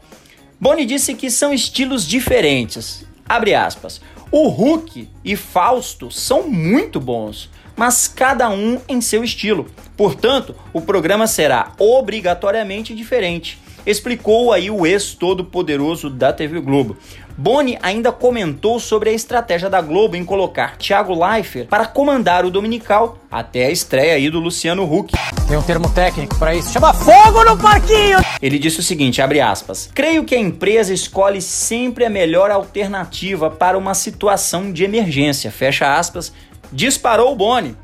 Boni 0.64 0.86
disse 0.86 1.12
que 1.12 1.30
são 1.30 1.52
estilos 1.52 2.08
diferentes. 2.08 3.04
Abre 3.28 3.54
aspas. 3.54 4.00
O 4.32 4.48
Hulk 4.48 5.10
e 5.22 5.36
Fausto 5.36 6.10
são 6.10 6.48
muito 6.48 6.98
bons, 6.98 7.50
mas 7.76 8.08
cada 8.08 8.48
um 8.48 8.80
em 8.88 8.98
seu 9.02 9.22
estilo. 9.22 9.66
Portanto, 9.94 10.54
o 10.72 10.80
programa 10.80 11.26
será 11.26 11.74
obrigatoriamente 11.78 12.94
diferente. 12.94 13.58
Explicou 13.84 14.54
aí 14.54 14.70
o 14.70 14.86
ex-todo-poderoso 14.86 16.08
da 16.08 16.32
TV 16.32 16.58
Globo. 16.62 16.96
Boni 17.36 17.76
ainda 17.82 18.12
comentou 18.12 18.78
sobre 18.78 19.10
a 19.10 19.12
estratégia 19.12 19.68
da 19.68 19.80
Globo 19.80 20.14
em 20.14 20.24
colocar 20.24 20.76
Thiago 20.76 21.12
Leifert 21.14 21.66
para 21.66 21.84
comandar 21.84 22.44
o 22.44 22.50
Dominical 22.50 23.18
até 23.28 23.66
a 23.66 23.70
estreia 23.70 24.14
aí 24.14 24.30
do 24.30 24.38
Luciano 24.38 24.84
Huck. 24.84 25.12
Tem 25.48 25.56
um 25.56 25.62
termo 25.62 25.90
técnico 25.90 26.38
para 26.38 26.54
isso, 26.54 26.72
chama 26.72 26.94
fogo 26.94 27.42
no 27.42 27.58
parquinho. 27.58 28.18
Ele 28.40 28.56
disse 28.56 28.78
o 28.78 28.84
seguinte, 28.84 29.20
abre 29.20 29.40
aspas: 29.40 29.90
"Creio 29.92 30.22
que 30.22 30.34
a 30.34 30.38
empresa 30.38 30.94
escolhe 30.94 31.42
sempre 31.42 32.04
a 32.04 32.10
melhor 32.10 32.52
alternativa 32.52 33.50
para 33.50 33.76
uma 33.76 33.94
situação 33.94 34.72
de 34.72 34.84
emergência." 34.84 35.50
Fecha 35.50 35.96
aspas. 35.96 36.32
Disparou 36.72 37.32
o 37.32 37.36
Boni. 37.36 37.76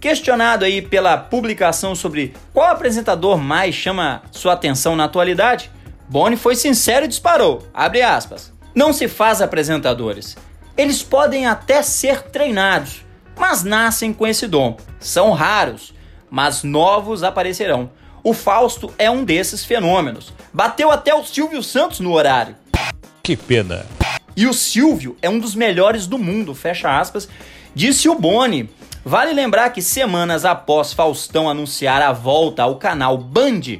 Questionado 0.00 0.64
aí 0.64 0.80
pela 0.80 1.16
publicação 1.16 1.94
sobre 1.94 2.32
qual 2.52 2.70
apresentador 2.70 3.36
mais 3.38 3.74
chama 3.74 4.22
sua 4.30 4.54
atenção 4.54 4.96
na 4.96 5.04
atualidade, 5.04 5.70
Boni 6.08 6.36
foi 6.36 6.56
sincero 6.56 7.06
e 7.06 7.08
disparou. 7.08 7.66
Abre 7.72 8.02
aspas. 8.02 8.53
Não 8.74 8.92
se 8.92 9.06
faz 9.06 9.40
apresentadores. 9.40 10.36
Eles 10.76 11.02
podem 11.02 11.46
até 11.46 11.82
ser 11.82 12.22
treinados, 12.22 13.04
mas 13.38 13.62
nascem 13.62 14.12
com 14.12 14.26
esse 14.26 14.48
dom. 14.48 14.76
São 14.98 15.32
raros, 15.32 15.94
mas 16.28 16.64
novos 16.64 17.22
aparecerão. 17.22 17.90
O 18.24 18.34
Fausto 18.34 18.92
é 18.98 19.08
um 19.08 19.24
desses 19.24 19.64
fenômenos. 19.64 20.32
Bateu 20.52 20.90
até 20.90 21.14
o 21.14 21.24
Silvio 21.24 21.62
Santos 21.62 22.00
no 22.00 22.12
horário. 22.12 22.56
Que 23.22 23.36
pena. 23.36 23.86
E 24.36 24.46
o 24.46 24.52
Silvio 24.52 25.16
é 25.22 25.30
um 25.30 25.38
dos 25.38 25.54
melhores 25.54 26.08
do 26.08 26.18
mundo, 26.18 26.54
fecha 26.54 26.98
aspas, 26.98 27.28
disse 27.74 28.08
o 28.08 28.18
Boni. 28.18 28.68
Vale 29.04 29.32
lembrar 29.32 29.70
que 29.70 29.82
semanas 29.82 30.44
após 30.44 30.92
Faustão 30.92 31.48
anunciar 31.48 32.02
a 32.02 32.12
volta 32.12 32.62
ao 32.64 32.76
canal 32.76 33.16
Band, 33.16 33.78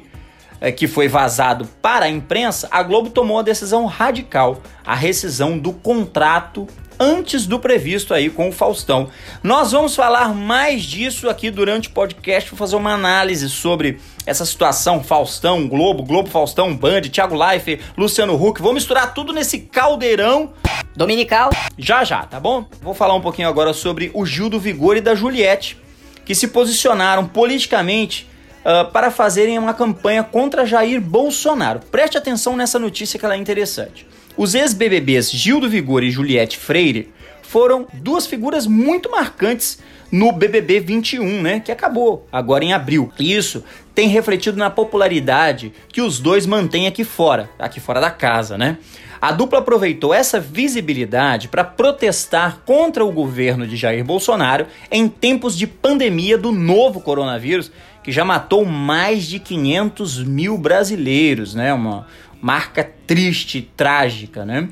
que 0.71 0.87
foi 0.87 1.07
vazado 1.07 1.67
para 1.81 2.05
a 2.05 2.09
imprensa, 2.09 2.67
a 2.71 2.81
Globo 2.83 3.09
tomou 3.09 3.39
a 3.39 3.43
decisão 3.43 3.85
radical, 3.85 4.61
a 4.85 4.95
rescisão 4.95 5.57
do 5.57 5.73
contrato 5.73 6.67
antes 6.99 7.45
do 7.45 7.59
previsto 7.59 8.13
aí 8.13 8.29
com 8.29 8.49
o 8.49 8.51
Faustão. 8.51 9.09
Nós 9.43 9.71
vamos 9.71 9.95
falar 9.95 10.33
mais 10.33 10.83
disso 10.83 11.29
aqui 11.29 11.51
durante 11.51 11.89
o 11.89 11.91
podcast, 11.91 12.49
vou 12.49 12.57
fazer 12.57 12.75
uma 12.75 12.93
análise 12.93 13.49
sobre 13.49 13.99
essa 14.25 14.45
situação 14.45 15.03
Faustão, 15.03 15.67
Globo, 15.67 16.03
Globo 16.03 16.29
Faustão, 16.29 16.75
Band, 16.75 17.01
Thiago 17.01 17.35
Life, 17.35 17.79
Luciano 17.97 18.41
Huck, 18.41 18.61
vou 18.61 18.73
misturar 18.73 19.13
tudo 19.13 19.33
nesse 19.33 19.59
caldeirão 19.59 20.53
Dominical. 20.95 21.49
Já 21.77 22.05
já, 22.05 22.23
tá 22.23 22.39
bom? 22.39 22.65
Vou 22.81 22.93
falar 22.93 23.15
um 23.15 23.21
pouquinho 23.21 23.49
agora 23.49 23.73
sobre 23.73 24.09
o 24.13 24.25
Gil 24.25 24.49
do 24.49 24.59
Vigor 24.59 24.95
e 24.95 25.01
da 25.01 25.13
Juliette, 25.13 25.77
que 26.23 26.33
se 26.33 26.47
posicionaram 26.47 27.27
politicamente 27.27 28.29
uh, 28.65 28.91
para 28.91 29.11
fazerem 29.11 29.59
uma 29.59 29.73
campanha 29.73 30.23
contra 30.23 30.65
Jair 30.65 30.99
Bolsonaro. 30.99 31.79
Preste 31.91 32.17
atenção 32.17 32.57
nessa 32.57 32.79
notícia 32.79 33.19
que 33.19 33.25
ela 33.25 33.35
é 33.35 33.37
interessante. 33.37 34.07
Os 34.35 34.55
ex-BBBs 34.55 35.31
Gil 35.31 35.61
do 35.61 35.69
Vigor 35.69 36.03
e 36.03 36.11
Juliette 36.11 36.57
Freire 36.57 37.13
foram 37.43 37.87
duas 37.93 38.25
figuras 38.25 38.67
muito 38.67 39.09
marcantes 39.09 39.79
no 40.11 40.31
BBB 40.31 40.79
21, 40.79 41.41
né, 41.41 41.59
que 41.59 41.71
acabou 41.71 42.27
agora 42.31 42.63
em 42.63 42.73
abril. 42.73 43.11
Isso 43.19 43.63
tem 43.93 44.09
refletido 44.09 44.57
na 44.57 44.69
popularidade 44.69 45.71
que 45.89 46.01
os 46.01 46.19
dois 46.19 46.45
mantêm 46.45 46.87
aqui 46.87 47.03
fora, 47.03 47.49
aqui 47.57 47.79
fora 47.79 48.01
da 48.01 48.11
casa, 48.11 48.57
né? 48.57 48.77
A 49.21 49.31
dupla 49.31 49.59
aproveitou 49.59 50.13
essa 50.13 50.39
visibilidade 50.39 51.47
para 51.47 51.63
protestar 51.63 52.59
contra 52.65 53.03
o 53.03 53.11
governo 53.11 53.65
de 53.65 53.75
Jair 53.75 54.03
Bolsonaro 54.03 54.67
em 54.91 55.07
tempos 55.07 55.57
de 55.57 55.65
pandemia 55.65 56.37
do 56.37 56.51
novo 56.51 56.99
coronavírus, 57.01 57.71
que 58.05 58.11
já 58.11 58.23
matou 58.23 58.63
mais 58.63 59.25
de 59.25 59.39
500 59.39 60.23
mil 60.23 60.59
brasileiros, 60.59 61.55
né? 61.55 61.73
Uma 61.73 62.05
marca 62.39 62.87
triste, 63.07 63.67
trágica, 63.75 64.45
né? 64.45 64.69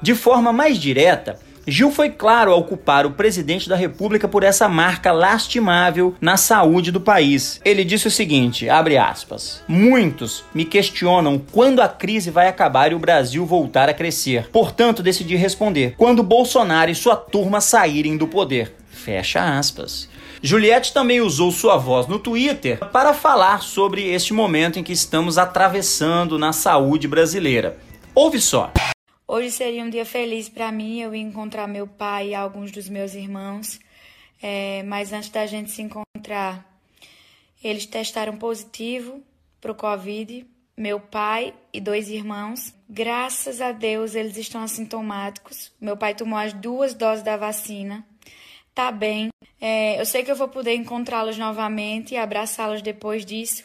De 0.00 0.14
forma 0.14 0.54
mais 0.54 0.78
direta, 0.78 1.38
Gil 1.66 1.92
foi 1.92 2.08
claro 2.08 2.50
ao 2.50 2.64
culpar 2.64 3.04
o 3.04 3.10
presidente 3.10 3.68
da 3.68 3.76
República 3.76 4.26
por 4.26 4.42
essa 4.42 4.70
marca 4.70 5.12
lastimável 5.12 6.14
na 6.18 6.38
saúde 6.38 6.90
do 6.90 7.00
país. 7.00 7.60
Ele 7.62 7.84
disse 7.84 8.08
o 8.08 8.10
seguinte, 8.10 8.70
abre 8.70 8.96
aspas: 8.96 9.62
"Muitos 9.68 10.42
me 10.54 10.64
questionam 10.64 11.38
quando 11.52 11.82
a 11.82 11.88
crise 11.88 12.30
vai 12.30 12.48
acabar 12.48 12.90
e 12.90 12.94
o 12.94 12.98
Brasil 12.98 13.44
voltar 13.44 13.90
a 13.90 13.94
crescer. 13.94 14.48
Portanto, 14.50 15.02
decidi 15.02 15.36
responder: 15.36 15.94
quando 15.98 16.22
Bolsonaro 16.22 16.90
e 16.90 16.94
sua 16.94 17.16
turma 17.16 17.60
saírem 17.60 18.16
do 18.16 18.26
poder." 18.26 18.74
Fecha 18.90 19.58
aspas. 19.58 20.08
Juliette 20.44 20.92
também 20.92 21.20
usou 21.20 21.52
sua 21.52 21.76
voz 21.76 22.08
no 22.08 22.18
Twitter 22.18 22.76
para 22.90 23.14
falar 23.14 23.62
sobre 23.62 24.08
este 24.08 24.34
momento 24.34 24.76
em 24.76 24.82
que 24.82 24.92
estamos 24.92 25.38
atravessando 25.38 26.36
na 26.36 26.52
saúde 26.52 27.06
brasileira. 27.06 27.78
Ouve 28.12 28.40
só. 28.40 28.72
Hoje 29.26 29.52
seria 29.52 29.84
um 29.84 29.88
dia 29.88 30.04
feliz 30.04 30.48
para 30.48 30.72
mim 30.72 31.00
eu 31.00 31.14
encontrar 31.14 31.68
meu 31.68 31.86
pai 31.86 32.30
e 32.30 32.34
alguns 32.34 32.72
dos 32.72 32.88
meus 32.88 33.14
irmãos, 33.14 33.78
é, 34.42 34.82
mas 34.82 35.12
antes 35.12 35.28
da 35.30 35.46
gente 35.46 35.70
se 35.70 35.80
encontrar, 35.80 36.66
eles 37.62 37.86
testaram 37.86 38.36
positivo 38.36 39.22
pro 39.60 39.76
Covid, 39.76 40.44
meu 40.76 40.98
pai 40.98 41.54
e 41.72 41.80
dois 41.80 42.08
irmãos. 42.08 42.74
Graças 42.90 43.60
a 43.60 43.70
Deus 43.70 44.16
eles 44.16 44.36
estão 44.36 44.64
assintomáticos. 44.64 45.70
Meu 45.80 45.96
pai 45.96 46.16
tomou 46.16 46.36
as 46.36 46.52
duas 46.52 46.94
doses 46.94 47.22
da 47.22 47.36
vacina. 47.36 48.04
Tá 48.74 48.90
bem. 48.90 49.28
É, 49.60 50.00
eu 50.00 50.06
sei 50.06 50.24
que 50.24 50.30
eu 50.30 50.36
vou 50.36 50.48
poder 50.48 50.74
encontrá-los 50.74 51.36
novamente 51.36 52.14
e 52.14 52.16
abraçá-los 52.16 52.80
depois 52.80 53.24
disso. 53.24 53.64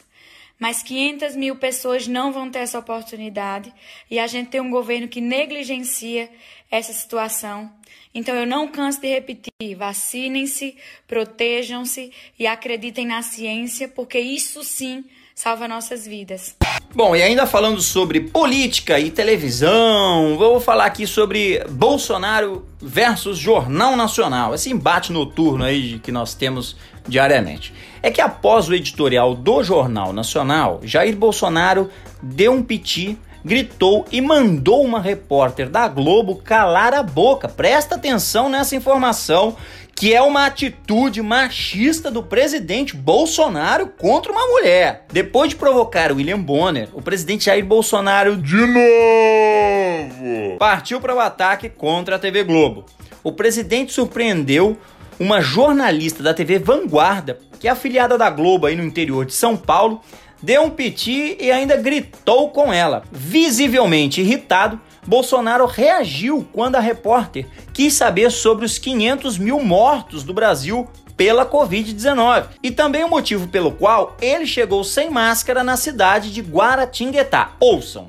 Mas 0.59 0.83
500 0.83 1.35
mil 1.35 1.55
pessoas 1.55 2.07
não 2.07 2.31
vão 2.31 2.49
ter 2.49 2.59
essa 2.59 2.79
oportunidade 2.79 3.71
e 4.09 4.19
a 4.19 4.27
gente 4.27 4.49
tem 4.49 4.59
um 4.59 4.71
governo 4.71 5.07
que 5.07 5.21
negligencia 5.21 6.29
essa 6.69 6.91
situação. 6.91 7.71
Então 8.13 8.35
eu 8.35 8.45
não 8.45 8.67
canso 8.67 8.99
de 8.99 9.07
repetir: 9.07 9.75
vacinem-se, 9.77 10.75
protejam-se 11.07 12.11
e 12.37 12.45
acreditem 12.45 13.05
na 13.05 13.21
ciência, 13.21 13.87
porque 13.87 14.19
isso 14.19 14.63
sim 14.63 15.05
salva 15.38 15.67
nossas 15.67 16.08
vidas. 16.08 16.56
Bom, 16.96 17.15
e 17.15 17.22
ainda 17.22 17.46
falando 17.46 17.79
sobre 17.79 18.20
política 18.20 19.00
e 19.00 19.12
televisão, 19.12 20.36
vou 20.36 20.60
falar 20.60 20.86
aqui 20.86 21.06
sobre 21.06 21.63
Bolsonaro 21.70 22.65
versus 22.82 23.38
Jornal 23.38 23.96
Nacional, 23.96 24.56
esse 24.56 24.72
embate 24.72 25.12
noturno 25.12 25.63
aí 25.63 26.00
que 26.00 26.12
nós 26.12 26.34
temos 26.34 26.75
diariamente. 27.08 27.72
É 28.01 28.10
que 28.10 28.20
após 28.20 28.67
o 28.67 28.74
editorial 28.74 29.36
do 29.36 29.63
Jornal 29.63 30.12
Nacional, 30.12 30.79
Jair 30.82 31.15
Bolsonaro 31.15 31.88
deu 32.20 32.51
um 32.51 32.63
piti, 32.63 33.15
gritou 33.48 34.06
e 34.12 34.20
mandou 34.20 34.84
uma 34.84 35.00
repórter 35.00 35.70
da 35.70 35.88
Globo 35.88 36.36
calar 36.36 36.94
a 36.94 37.01
boca. 37.01 37.48
Presta 37.48 37.96
atenção 37.96 38.50
nessa 38.50 38.75
informação 38.75 39.56
que 39.96 40.13
é 40.13 40.22
uma 40.22 40.46
atitude 40.46 41.24
machista 41.24 42.12
do 42.12 42.22
presidente 42.22 42.96
Bolsonaro 42.96 43.88
contra 43.88 44.32
uma 44.32 44.46
mulher. 44.46 45.06
Depois 45.12 45.50
de 45.50 45.56
provocar 45.56 46.12
William 46.12 46.39
Bonner, 46.39 46.89
o 46.94 47.01
presidente 47.01 47.46
Jair 47.46 47.66
Bolsonaro 47.66 48.38
de 48.38 48.58
novo 48.58 50.58
partiu 50.60 51.01
para 51.01 51.16
o 51.16 51.20
ataque 51.20 51.70
contra 51.70 52.18
a 52.18 52.20
TV 52.20 52.44
Globo. 52.44 52.86
O 53.24 53.32
presidente 53.32 53.92
surpreendeu 53.92 54.77
uma 55.20 55.42
jornalista 55.42 56.22
da 56.22 56.34
TV 56.34 56.60
Vanguarda, 56.60 57.39
que 57.60 57.68
é 57.68 57.72
afiliada 57.72 58.20
da 58.20 58.30
Globo 58.30 58.68
aí 58.68 58.75
no 58.75 58.84
interior 58.84 59.25
de 59.25 59.34
São 59.34 59.58
Paulo, 59.58 60.01
deu 60.41 60.63
um 60.63 60.70
piti 60.70 61.38
e 61.39 61.51
ainda 61.51 61.75
gritou 61.77 62.50
com 62.50 62.72
ela. 62.72 63.03
Visivelmente 63.12 64.22
irritado, 64.22 64.79
Bolsonaro 65.06 65.65
reagiu 65.65 66.46
quando 66.51 66.75
a 66.75 66.79
repórter 66.79 67.48
quis 67.74 67.94
saber 67.94 68.32
sobre 68.32 68.65
os 68.65 68.77
500 68.77 69.38
mil 69.38 69.60
mortos 69.62 70.24
do 70.24 70.34
Brasil 70.34 70.88
pela 71.15 71.46
Covid-19 71.46 72.44
e 72.62 72.70
também 72.70 73.03
o 73.03 73.10
motivo 73.10 73.48
pelo 73.48 73.72
qual 73.72 74.15
ele 74.22 74.46
chegou 74.46 74.84
sem 74.84 75.10
máscara 75.10 75.63
na 75.63 75.75
cidade 75.75 76.32
de 76.32 76.41
Guaratinguetá. 76.41 77.51
Ouçam. 77.60 78.08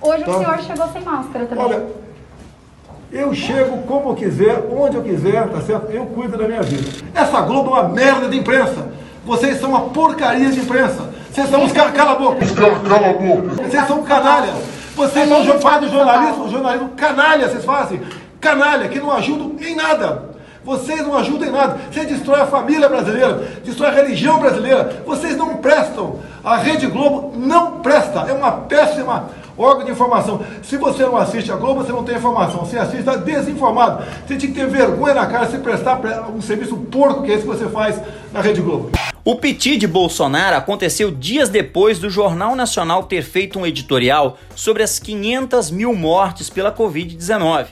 Hoje 0.00 0.22
o 0.22 0.38
senhor 0.38 0.62
chegou 0.62 0.88
sem 0.92 1.02
máscara 1.02 1.46
também. 1.46 1.64
Olha, 1.64 1.86
eu 3.12 3.34
chego 3.34 3.78
como 3.82 4.10
eu 4.10 4.14
quiser, 4.14 4.64
onde 4.70 4.96
eu 4.96 5.02
quiser, 5.02 5.48
tá 5.48 5.60
certo? 5.60 5.90
Eu 5.90 6.06
cuido 6.06 6.36
da 6.38 6.46
minha 6.46 6.62
vida. 6.62 6.88
Essa 7.14 7.40
Globo 7.42 7.70
é 7.70 7.80
uma 7.80 7.88
merda 7.88 8.28
de 8.28 8.38
imprensa. 8.38 8.88
Vocês 9.24 9.60
são 9.60 9.70
uma 9.70 9.90
porcaria 9.90 10.50
de 10.50 10.60
imprensa. 10.60 11.12
Vocês 11.36 11.50
são 11.50 11.64
uns 11.64 11.72
caras. 11.72 11.92
Cala 11.92 12.12
a 12.12 12.14
boca. 12.14 12.46
Cala 12.88 13.10
a 13.10 13.12
boca. 13.12 13.62
Vocês 13.62 13.86
são 13.86 14.02
canalha. 14.02 14.54
Vocês 14.94 15.28
são 15.28 15.60
fazem 15.60 15.90
jornalismo, 15.90 16.48
jornalismo 16.48 16.88
canalha, 16.96 17.46
vocês 17.46 17.62
fazem. 17.62 18.00
Canalha, 18.40 18.88
que 18.88 18.98
não 18.98 19.12
ajudam 19.12 19.54
em 19.60 19.74
nada. 19.74 20.30
Vocês 20.64 21.02
não 21.02 21.14
ajudam 21.14 21.46
em 21.46 21.52
nada. 21.52 21.78
Você 21.92 22.06
destrói 22.06 22.40
a 22.40 22.46
família 22.46 22.88
brasileira, 22.88 23.34
destrói 23.62 23.90
a 23.90 23.92
religião 23.92 24.38
brasileira. 24.38 25.02
Vocês 25.04 25.36
não 25.36 25.58
prestam. 25.58 26.20
A 26.42 26.56
Rede 26.56 26.86
Globo 26.86 27.34
não 27.36 27.80
presta. 27.82 28.20
É 28.20 28.32
uma 28.32 28.52
péssima 28.52 29.28
órgão 29.56 29.84
de 29.84 29.92
informação. 29.92 30.40
Se 30.62 30.76
você 30.76 31.02
não 31.02 31.16
assiste 31.16 31.50
a 31.50 31.56
Globo, 31.56 31.82
você 31.82 31.92
não 31.92 32.04
tem 32.04 32.16
informação. 32.16 32.64
Se 32.66 32.78
assiste, 32.78 33.00
está 33.00 33.16
desinformado. 33.16 34.04
Você 34.26 34.36
tinha 34.36 34.52
que 34.52 34.58
ter 34.58 34.66
vergonha 34.68 35.14
na 35.14 35.26
cara 35.26 35.46
se 35.46 35.58
prestar 35.58 36.00
um 36.34 36.40
serviço 36.40 36.76
porco 36.76 37.22
que 37.22 37.30
é 37.30 37.34
esse 37.34 37.42
que 37.42 37.48
você 37.48 37.68
faz 37.68 38.00
na 38.32 38.40
Rede 38.40 38.60
Globo. 38.60 38.90
O 39.24 39.34
piti 39.34 39.76
de 39.76 39.88
Bolsonaro 39.88 40.56
aconteceu 40.56 41.10
dias 41.10 41.48
depois 41.48 41.98
do 41.98 42.08
Jornal 42.08 42.54
Nacional 42.54 43.02
ter 43.02 43.22
feito 43.22 43.58
um 43.58 43.66
editorial 43.66 44.38
sobre 44.54 44.82
as 44.82 44.98
500 44.98 45.70
mil 45.70 45.94
mortes 45.94 46.48
pela 46.48 46.70
Covid-19. 46.70 47.66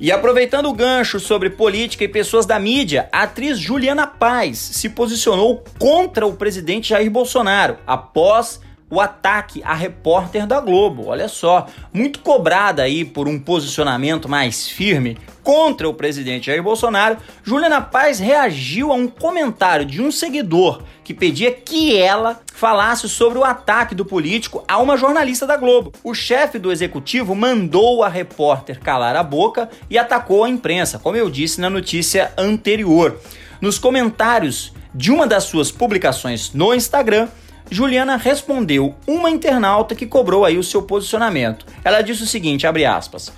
E 0.00 0.12
aproveitando 0.12 0.66
o 0.66 0.72
gancho 0.72 1.18
sobre 1.18 1.50
política 1.50 2.04
e 2.04 2.08
pessoas 2.08 2.46
da 2.46 2.58
mídia, 2.58 3.08
a 3.12 3.22
atriz 3.22 3.58
Juliana 3.58 4.06
Paz 4.06 4.56
se 4.58 4.88
posicionou 4.88 5.64
contra 5.76 6.24
o 6.24 6.34
presidente 6.34 6.90
Jair 6.90 7.10
Bolsonaro 7.10 7.78
após 7.84 8.60
o 8.90 9.00
ataque 9.00 9.62
à 9.64 9.74
repórter 9.74 10.46
da 10.46 10.60
Globo. 10.60 11.06
Olha 11.06 11.28
só, 11.28 11.66
muito 11.92 12.20
cobrada 12.20 12.82
aí 12.82 13.04
por 13.04 13.28
um 13.28 13.38
posicionamento 13.38 14.28
mais 14.28 14.68
firme 14.68 15.18
contra 15.48 15.88
o 15.88 15.94
presidente 15.94 16.48
Jair 16.48 16.62
Bolsonaro, 16.62 17.16
Juliana 17.42 17.80
Paz 17.80 18.18
reagiu 18.18 18.92
a 18.92 18.94
um 18.94 19.08
comentário 19.08 19.86
de 19.86 20.02
um 20.02 20.12
seguidor 20.12 20.82
que 21.02 21.14
pedia 21.14 21.50
que 21.50 21.96
ela 21.96 22.38
falasse 22.52 23.08
sobre 23.08 23.38
o 23.38 23.44
ataque 23.44 23.94
do 23.94 24.04
político 24.04 24.62
a 24.68 24.76
uma 24.76 24.98
jornalista 24.98 25.46
da 25.46 25.56
Globo. 25.56 25.90
O 26.04 26.12
chefe 26.12 26.58
do 26.58 26.70
executivo 26.70 27.34
mandou 27.34 28.04
a 28.04 28.10
repórter 28.10 28.78
calar 28.78 29.16
a 29.16 29.22
boca 29.22 29.70
e 29.88 29.96
atacou 29.96 30.44
a 30.44 30.50
imprensa, 30.50 30.98
como 30.98 31.16
eu 31.16 31.30
disse 31.30 31.62
na 31.62 31.70
notícia 31.70 32.30
anterior. 32.36 33.18
Nos 33.58 33.78
comentários 33.78 34.74
de 34.94 35.10
uma 35.10 35.26
das 35.26 35.44
suas 35.44 35.70
publicações 35.70 36.52
no 36.52 36.74
Instagram, 36.74 37.26
Juliana 37.70 38.16
respondeu 38.16 38.94
uma 39.06 39.30
internauta 39.30 39.94
que 39.94 40.06
cobrou 40.06 40.44
aí 40.44 40.56
o 40.56 40.64
seu 40.64 40.82
posicionamento. 40.82 41.66
Ela 41.84 42.02
disse 42.02 42.22
o 42.22 42.26
seguinte, 42.26 42.66
abre 42.66 42.84
aspas: 42.84 43.32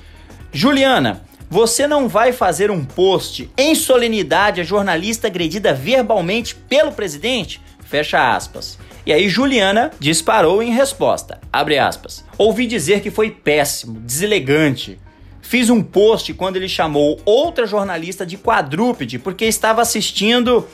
Juliana, 0.52 1.22
você 1.48 1.86
não 1.86 2.08
vai 2.08 2.32
fazer 2.32 2.70
um 2.70 2.84
post 2.84 3.50
em 3.58 3.74
solenidade 3.74 4.60
a 4.60 4.64
jornalista 4.64 5.26
agredida 5.26 5.74
verbalmente 5.74 6.54
pelo 6.54 6.92
presidente? 6.92 7.60
Fecha 7.80 8.34
aspas. 8.34 8.78
E 9.04 9.12
aí 9.12 9.28
Juliana 9.28 9.90
disparou 9.98 10.62
em 10.62 10.70
resposta. 10.70 11.40
Abre 11.52 11.78
aspas. 11.78 12.24
Ouvi 12.38 12.68
dizer 12.68 13.00
que 13.00 13.10
foi 13.10 13.30
péssimo, 13.30 13.98
deselegante. 13.98 15.00
Fiz 15.42 15.68
um 15.68 15.82
post 15.82 16.32
quando 16.34 16.54
ele 16.54 16.68
chamou 16.68 17.18
outra 17.24 17.66
jornalista 17.66 18.24
de 18.24 18.38
quadrúpede 18.38 19.18
porque 19.18 19.46
estava 19.46 19.82
assistindo 19.82 20.68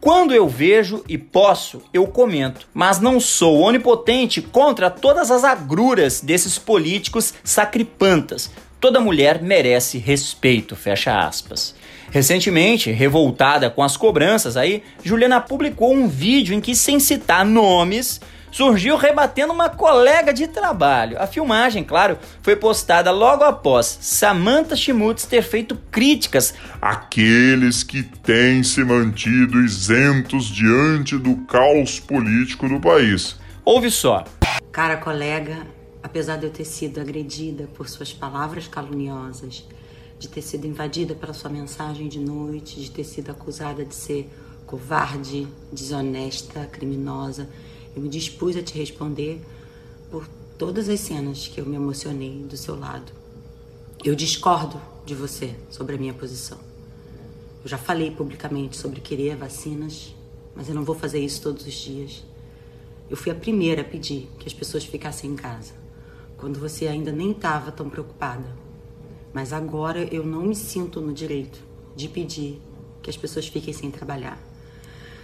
quando 0.00 0.32
eu 0.32 0.48
vejo 0.48 1.04
e 1.06 1.18
posso, 1.18 1.82
eu 1.92 2.06
comento, 2.06 2.66
mas 2.72 3.00
não 3.00 3.20
sou 3.20 3.60
onipotente 3.60 4.40
contra 4.40 4.88
todas 4.88 5.30
as 5.30 5.44
agruras 5.44 6.22
desses 6.22 6.58
políticos 6.58 7.34
sacripantas. 7.44 8.50
Toda 8.80 8.98
mulher 8.98 9.42
merece 9.42 9.98
respeito, 9.98 10.74
fecha 10.74 11.20
aspas. 11.20 11.74
Recentemente, 12.10 12.90
revoltada 12.90 13.68
com 13.68 13.82
as 13.82 13.94
cobranças 13.94 14.56
aí, 14.56 14.82
Juliana 15.04 15.38
publicou 15.38 15.92
um 15.92 16.08
vídeo 16.08 16.54
em 16.54 16.62
que, 16.62 16.74
sem 16.74 16.98
citar 16.98 17.44
nomes, 17.44 18.22
surgiu 18.50 18.96
rebatendo 18.96 19.52
uma 19.52 19.68
colega 19.68 20.32
de 20.32 20.46
trabalho. 20.48 21.20
A 21.20 21.26
filmagem, 21.26 21.84
claro, 21.84 22.18
foi 22.42 22.56
postada 22.56 23.10
logo 23.10 23.44
após 23.44 23.98
Samantha 24.00 24.76
Schmutz 24.76 25.24
ter 25.24 25.42
feito 25.42 25.76
críticas 25.90 26.54
àqueles 26.80 27.82
que 27.82 28.02
têm 28.02 28.62
se 28.62 28.84
mantido 28.84 29.60
isentos 29.60 30.46
diante 30.46 31.16
do 31.16 31.36
caos 31.46 32.00
político 32.00 32.68
do 32.68 32.80
país. 32.80 33.36
Ouve 33.64 33.90
só. 33.90 34.24
Cara, 34.72 34.96
colega, 34.96 35.66
apesar 36.02 36.36
de 36.36 36.46
eu 36.46 36.50
ter 36.50 36.64
sido 36.64 37.00
agredida 37.00 37.68
por 37.74 37.88
suas 37.88 38.12
palavras 38.12 38.66
caluniosas, 38.66 39.64
de 40.18 40.28
ter 40.28 40.42
sido 40.42 40.66
invadida 40.66 41.14
pela 41.14 41.32
sua 41.32 41.50
mensagem 41.50 42.08
de 42.08 42.18
noite, 42.18 42.80
de 42.80 42.90
ter 42.90 43.04
sido 43.04 43.30
acusada 43.30 43.84
de 43.84 43.94
ser 43.94 44.30
covarde, 44.66 45.48
desonesta, 45.72 46.66
criminosa, 46.66 47.48
eu 47.94 48.02
me 48.02 48.08
dispus 48.08 48.56
a 48.56 48.62
te 48.62 48.78
responder 48.78 49.40
por 50.10 50.26
todas 50.56 50.88
as 50.88 51.00
cenas 51.00 51.48
que 51.48 51.60
eu 51.60 51.66
me 51.66 51.76
emocionei 51.76 52.44
do 52.44 52.56
seu 52.56 52.78
lado. 52.78 53.12
Eu 54.04 54.14
discordo 54.14 54.80
de 55.04 55.14
você 55.14 55.54
sobre 55.70 55.96
a 55.96 55.98
minha 55.98 56.14
posição. 56.14 56.58
Eu 57.62 57.68
já 57.68 57.76
falei 57.76 58.10
publicamente 58.10 58.76
sobre 58.76 59.00
querer 59.00 59.36
vacinas, 59.36 60.14
mas 60.54 60.68
eu 60.68 60.74
não 60.74 60.84
vou 60.84 60.94
fazer 60.94 61.18
isso 61.18 61.42
todos 61.42 61.66
os 61.66 61.74
dias. 61.74 62.24
Eu 63.10 63.16
fui 63.16 63.32
a 63.32 63.34
primeira 63.34 63.82
a 63.82 63.84
pedir 63.84 64.28
que 64.38 64.46
as 64.46 64.54
pessoas 64.54 64.84
ficassem 64.84 65.30
em 65.30 65.36
casa, 65.36 65.74
quando 66.36 66.58
você 66.60 66.86
ainda 66.86 67.10
nem 67.10 67.32
estava 67.32 67.72
tão 67.72 67.90
preocupada. 67.90 68.56
Mas 69.32 69.52
agora 69.52 70.04
eu 70.14 70.24
não 70.24 70.42
me 70.42 70.54
sinto 70.54 71.00
no 71.00 71.12
direito 71.12 71.60
de 71.96 72.08
pedir 72.08 72.60
que 73.02 73.10
as 73.10 73.16
pessoas 73.16 73.48
fiquem 73.48 73.74
sem 73.74 73.90
trabalhar. 73.90 74.38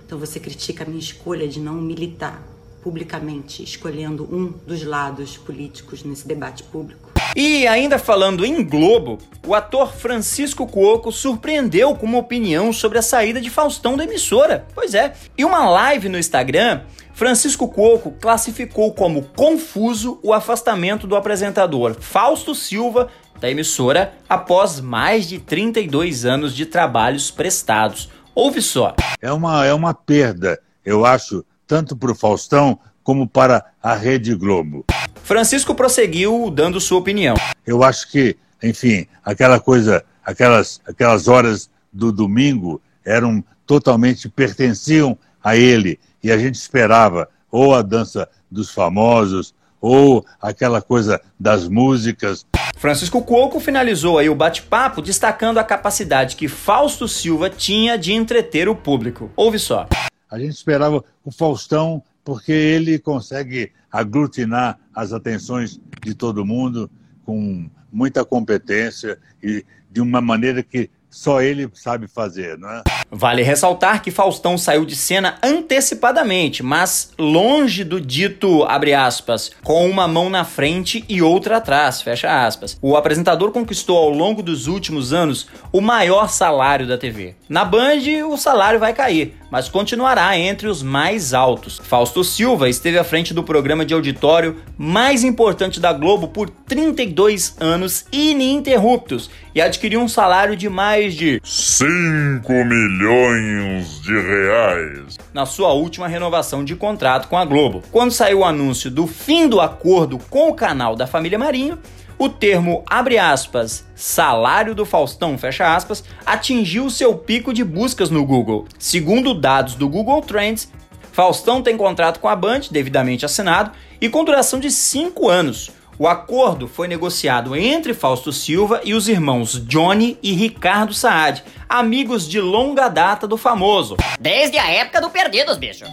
Então 0.05 0.18
você 0.18 0.40
critica 0.40 0.85
a 0.85 0.87
minha 0.87 0.98
escolha 0.98 1.46
de 1.46 1.61
não 1.61 1.74
militar 1.74 2.56
publicamente, 2.87 3.64
escolhendo 3.64 4.22
um 4.33 4.46
dos 4.64 4.85
lados 4.85 5.37
políticos 5.37 6.05
nesse 6.05 6.25
debate 6.25 6.62
público. 6.62 7.11
E 7.35 7.66
ainda 7.66 7.99
falando 7.99 8.46
em 8.46 8.64
Globo, 8.64 9.18
o 9.44 9.57
ator 9.57 9.92
Francisco 9.92 10.68
Cuoco 10.68 11.11
surpreendeu 11.11 11.96
com 11.96 12.07
uma 12.07 12.18
opinião 12.18 12.72
sobre 12.72 12.96
a 12.96 13.03
saída 13.03 13.40
de 13.40 13.51
Faustão 13.51 13.96
da 13.96 14.05
emissora. 14.05 14.68
Pois 14.72 14.94
é, 14.94 15.14
e 15.37 15.44
uma 15.44 15.68
live 15.68 16.09
no 16.09 16.16
Instagram 16.16 16.83
Francisco 17.12 17.66
Cuoco 17.66 18.12
classificou 18.12 18.94
como 18.94 19.25
confuso 19.35 20.20
o 20.22 20.33
afastamento 20.33 21.09
do 21.09 21.16
apresentador 21.16 21.96
Fausto 21.99 22.55
Silva 22.55 23.09
da 23.40 23.51
emissora 23.51 24.12
após 24.29 24.81
mais 24.81 25.27
de 25.27 25.40
32 25.40 26.25
anos 26.25 26.55
de 26.55 26.64
trabalhos 26.64 27.33
prestados. 27.33 28.09
Ouve 28.33 28.62
só. 28.62 28.94
É 29.20 29.33
uma, 29.33 29.66
é 29.66 29.75
uma 29.75 29.92
perda, 29.92 30.61
eu 30.85 31.05
acho, 31.05 31.44
tanto 31.66 31.96
para 31.96 32.12
o 32.12 32.14
Faustão 32.14 32.79
como 33.02 33.26
para 33.26 33.64
a 33.83 33.94
Rede 33.94 34.35
Globo. 34.35 34.85
Francisco 35.22 35.74
prosseguiu 35.74 36.50
dando 36.50 36.81
sua 36.81 36.98
opinião. 36.98 37.37
Eu 37.66 37.83
acho 37.83 38.11
que, 38.11 38.37
enfim, 38.62 39.07
aquela 39.24 39.59
coisa, 39.59 40.05
aquelas, 40.24 40.81
aquelas 40.87 41.29
horas 41.29 41.70
do 41.92 42.12
domingo 42.12 42.81
eram 43.05 43.44
totalmente 43.66 44.29
pertenciam 44.29 45.18
a 45.42 45.57
ele 45.57 45.98
e 46.22 46.31
a 46.31 46.38
gente 46.38 46.57
esperava 46.57 47.29
ou 47.50 47.74
a 47.74 47.83
dança 47.83 48.29
dos 48.50 48.70
famosos 48.70 49.55
ou 49.81 50.24
aquela 50.40 50.81
coisa 50.81 51.20
das 51.38 51.68
músicas. 51.68 52.44
Francisco 52.76 53.22
Cuoco 53.22 53.59
finalizou 53.59 54.18
aí 54.18 54.29
o 54.29 54.35
bate-papo 54.35 55.00
destacando 55.00 55.59
a 55.59 55.64
capacidade 55.64 56.37
que 56.37 56.48
Fausto 56.48 57.09
Silva 57.09 57.48
tinha 57.48 57.96
de 57.96 58.12
entreter 58.12 58.68
o 58.68 58.74
público. 58.74 59.31
Ouve 59.37 59.59
só. 59.59 59.88
A 60.31 60.39
gente 60.39 60.55
esperava 60.55 61.05
o 61.25 61.31
Faustão 61.31 62.03
porque 62.25 62.51
ele 62.51 62.99
consegue 62.99 63.73
aglutinar 63.91 64.79
as 64.95 65.12
atenções 65.12 65.81
de 66.05 66.15
todo 66.15 66.45
mundo 66.45 66.91
com 67.25 67.71
muita 67.93 68.25
competência 68.25 69.19
e 69.43 69.65
de 69.91 70.01
uma 70.01 70.21
maneira 70.21 70.62
que 70.62 70.91
só 71.09 71.41
ele 71.41 71.71
sabe 71.73 72.07
fazer, 72.07 72.59
não 72.59 72.69
é? 72.69 72.83
Vale 73.11 73.43
ressaltar 73.43 74.03
que 74.03 74.11
Faustão 74.11 74.59
saiu 74.59 74.85
de 74.85 74.97
cena 74.97 75.39
antecipadamente, 75.43 76.62
mas 76.62 77.12
longe 77.17 77.85
do 77.85 78.01
dito, 78.01 78.65
abre 78.65 78.93
aspas, 78.93 79.53
com 79.62 79.89
uma 79.89 80.09
mão 80.09 80.29
na 80.29 80.45
frente 80.45 81.05
e 81.09 81.23
outra 81.23 81.59
atrás, 81.59 82.03
fecha 82.03 82.45
aspas. 82.45 82.77
O 82.83 82.97
apresentador 82.97 83.53
conquistou 83.53 83.97
ao 83.97 84.11
longo 84.11 84.43
dos 84.43 84.67
últimos 84.67 85.12
anos 85.12 85.47
o 85.73 85.81
maior 85.81 86.29
salário 86.29 86.87
da 86.87 86.99
TV. 86.99 87.37
Na 87.49 87.65
Band, 87.65 88.03
o 88.29 88.37
salário 88.37 88.81
vai 88.81 88.93
cair, 88.93 89.37
mas 89.50 89.68
continuará 89.68 90.37
entre 90.38 90.68
os 90.68 90.82
mais 90.82 91.32
altos. 91.32 91.80
Fausto 91.82 92.24
Silva 92.24 92.68
esteve 92.68 92.98
à 92.98 93.04
frente 93.04 93.32
do 93.32 93.42
programa 93.42 93.85
de 93.85 93.94
auditório 93.94 94.61
mais 94.76 95.24
importante 95.24 95.80
da 95.80 95.92
Globo 95.92 96.28
por 96.28 96.50
32 96.50 97.56
anos 97.61 98.04
ininterruptos 98.12 99.30
e 99.54 99.61
adquiriu 99.61 100.00
um 100.00 100.09
salário 100.09 100.56
de 100.56 100.68
mais 100.68 101.14
de 101.14 101.40
5 101.42 102.52
milhões 102.52 104.00
de 104.02 104.12
reais 104.12 105.16
na 105.32 105.46
sua 105.46 105.72
última 105.72 106.09
renovação 106.09 106.64
de 106.64 106.74
contrato 106.74 107.28
com 107.28 107.38
a 107.38 107.44
Globo. 107.44 107.82
Quando 107.90 108.11
saiu 108.11 108.40
o 108.40 108.44
anúncio 108.44 108.90
do 108.90 109.06
fim 109.06 109.48
do 109.48 109.61
acordo 109.61 110.18
com 110.30 110.48
o 110.48 110.54
canal 110.54 110.96
da 110.96 111.06
família 111.06 111.38
Marinho, 111.38 111.78
o 112.18 112.29
termo, 112.29 112.83
abre 112.88 113.18
aspas, 113.18 113.87
salário 113.94 114.74
do 114.74 114.87
Faustão, 114.87 115.37
fecha 115.37 115.74
aspas, 115.74 116.02
atingiu 116.24 116.88
seu 116.88 117.14
pico 117.14 117.52
de 117.52 117.62
buscas 117.62 118.09
no 118.09 118.24
Google. 118.24 118.66
Segundo 118.79 119.35
dados 119.35 119.74
do 119.74 119.88
Google 119.88 120.22
Trends, 120.22 120.72
Faustão 121.12 121.62
tem 121.62 121.76
contrato 121.76 122.20
com 122.20 122.29
a 122.29 122.37
Band, 122.37 122.62
devidamente 122.70 123.24
assinado, 123.24 123.72
e 124.00 124.09
com 124.09 124.24
duração 124.24 124.59
de 124.59 124.70
5 124.70 125.29
anos. 125.29 125.70
O 125.98 126.07
acordo 126.07 126.68
foi 126.68 126.88
negociado 126.88 127.57
entre 127.57 127.94
Fausto 127.94 128.31
Silva 128.31 128.83
e 128.85 128.92
os 128.92 129.09
irmãos 129.09 129.59
Johnny 129.66 130.18
e 130.22 130.33
Ricardo 130.33 130.92
Saad, 130.92 131.42
amigos 131.66 132.29
de 132.29 132.38
longa 132.38 132.88
data 132.88 133.26
do 133.26 133.38
famoso. 133.38 133.96
Desde 134.20 134.59
a 134.59 134.70
época 134.70 135.00
do 135.00 135.09
Perdidos, 135.09 135.57
bicho. 135.57 135.85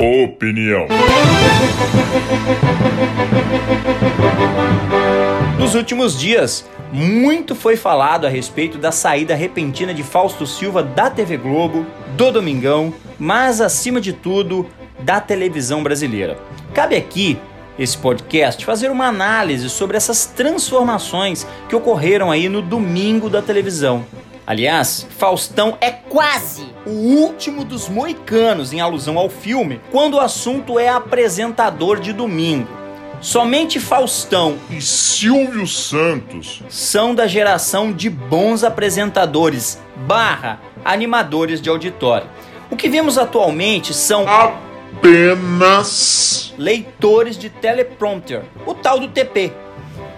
Opinião. 0.00 0.86
Nos 5.58 5.74
últimos 5.74 6.16
dias, 6.16 6.64
muito 6.92 7.56
foi 7.56 7.76
falado 7.76 8.24
a 8.24 8.28
respeito 8.28 8.78
da 8.78 8.92
saída 8.92 9.34
repentina 9.34 9.92
de 9.92 10.04
Fausto 10.04 10.46
Silva 10.46 10.84
da 10.84 11.10
TV 11.10 11.36
Globo, 11.36 11.84
do 12.16 12.30
Domingão, 12.30 12.94
mas 13.18 13.60
acima 13.60 14.00
de 14.00 14.12
tudo, 14.12 14.68
da 15.00 15.20
televisão 15.20 15.82
brasileira. 15.82 16.38
Cabe 16.72 16.94
aqui 16.94 17.36
esse 17.76 17.98
podcast 17.98 18.64
fazer 18.64 18.92
uma 18.92 19.06
análise 19.06 19.68
sobre 19.68 19.96
essas 19.96 20.26
transformações 20.26 21.44
que 21.68 21.74
ocorreram 21.74 22.30
aí 22.30 22.48
no 22.48 22.62
domingo 22.62 23.28
da 23.28 23.42
televisão. 23.42 24.06
Aliás, 24.48 25.06
Faustão 25.10 25.76
é 25.78 25.90
quase 25.90 26.72
o 26.86 26.90
último 26.90 27.64
dos 27.66 27.86
moicanos 27.86 28.72
em 28.72 28.80
alusão 28.80 29.18
ao 29.18 29.28
filme, 29.28 29.78
quando 29.92 30.14
o 30.14 30.20
assunto 30.20 30.78
é 30.78 30.88
apresentador 30.88 32.00
de 32.00 32.14
domingo. 32.14 32.66
Somente 33.20 33.78
Faustão 33.78 34.56
e 34.70 34.80
Silvio 34.80 35.66
Santos 35.66 36.62
são 36.70 37.14
da 37.14 37.26
geração 37.26 37.92
de 37.92 38.08
bons 38.08 38.64
apresentadores 38.64 39.78
barra 39.94 40.58
animadores 40.82 41.60
de 41.60 41.68
auditório. 41.68 42.26
O 42.70 42.76
que 42.76 42.88
vemos 42.88 43.18
atualmente 43.18 43.92
são 43.92 44.24
apenas 44.96 46.54
leitores 46.56 47.36
de 47.36 47.50
teleprompter, 47.50 48.44
o 48.64 48.72
tal 48.72 48.98
do 48.98 49.08
TP. 49.08 49.52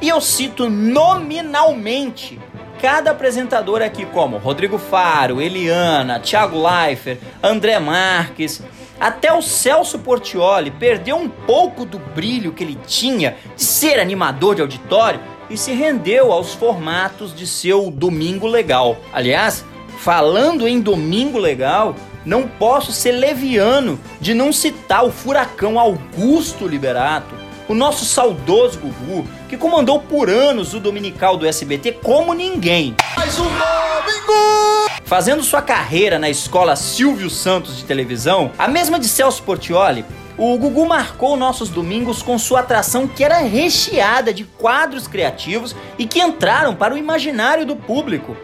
E 0.00 0.08
eu 0.08 0.20
cito 0.20 0.70
nominalmente 0.70 2.38
cada 2.80 3.10
apresentador 3.10 3.82
aqui, 3.82 4.06
como 4.06 4.38
Rodrigo 4.38 4.78
Faro, 4.78 5.40
Eliana, 5.40 6.18
Thiago 6.18 6.56
Leifert, 6.62 7.18
André 7.42 7.78
Marques, 7.78 8.62
até 8.98 9.32
o 9.32 9.42
Celso 9.42 9.98
Portioli 9.98 10.70
perdeu 10.70 11.16
um 11.16 11.28
pouco 11.28 11.84
do 11.84 11.98
brilho 11.98 12.52
que 12.52 12.64
ele 12.64 12.78
tinha 12.86 13.36
de 13.54 13.62
ser 13.62 13.98
animador 13.98 14.54
de 14.54 14.62
auditório 14.62 15.20
e 15.48 15.56
se 15.56 15.72
rendeu 15.72 16.32
aos 16.32 16.54
formatos 16.54 17.34
de 17.34 17.46
seu 17.46 17.90
Domingo 17.90 18.46
Legal. 18.46 18.96
Aliás, 19.12 19.64
falando 19.98 20.66
em 20.66 20.80
Domingo 20.80 21.38
Legal, 21.38 21.94
não 22.24 22.46
posso 22.46 22.92
ser 22.92 23.12
leviano 23.12 23.98
de 24.20 24.34
não 24.34 24.52
citar 24.52 25.04
o 25.04 25.10
furacão 25.10 25.78
Augusto 25.78 26.66
Liberato, 26.66 27.34
o 27.70 27.74
nosso 27.74 28.04
saudoso 28.04 28.80
Gugu, 28.80 29.28
que 29.48 29.56
comandou 29.56 30.00
por 30.00 30.28
anos 30.28 30.74
o 30.74 30.80
dominical 30.80 31.36
do 31.36 31.46
SBT 31.46 32.00
como 32.02 32.34
ninguém. 32.34 32.96
Mais 33.16 33.38
um 33.38 33.44
domingo! 33.44 34.90
Fazendo 35.04 35.44
sua 35.44 35.62
carreira 35.62 36.18
na 36.18 36.28
escola 36.28 36.74
Silvio 36.74 37.30
Santos 37.30 37.76
de 37.76 37.84
televisão, 37.84 38.50
a 38.58 38.66
mesma 38.66 38.98
de 38.98 39.06
Celso 39.06 39.44
Portioli, 39.44 40.04
o 40.36 40.58
Gugu 40.58 40.84
marcou 40.84 41.36
nossos 41.36 41.68
domingos 41.68 42.24
com 42.24 42.36
sua 42.40 42.58
atração 42.58 43.06
que 43.06 43.22
era 43.22 43.38
recheada 43.38 44.34
de 44.34 44.42
quadros 44.42 45.06
criativos 45.06 45.76
e 45.96 46.06
que 46.06 46.20
entraram 46.20 46.74
para 46.74 46.92
o 46.92 46.98
imaginário 46.98 47.64
do 47.64 47.76
público. 47.76 48.36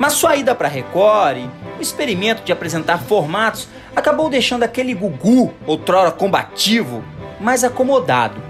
Mas 0.00 0.14
sua 0.14 0.34
ida 0.34 0.52
para 0.52 0.66
Record 0.66 1.36
e 1.36 1.78
o 1.78 1.80
experimento 1.80 2.42
de 2.42 2.50
apresentar 2.50 2.98
formatos 2.98 3.68
acabou 3.94 4.28
deixando 4.28 4.64
aquele 4.64 4.94
Gugu, 4.94 5.54
outrora 5.64 6.10
combativo, 6.10 7.04
mais 7.40 7.62
acomodado. 7.62 8.47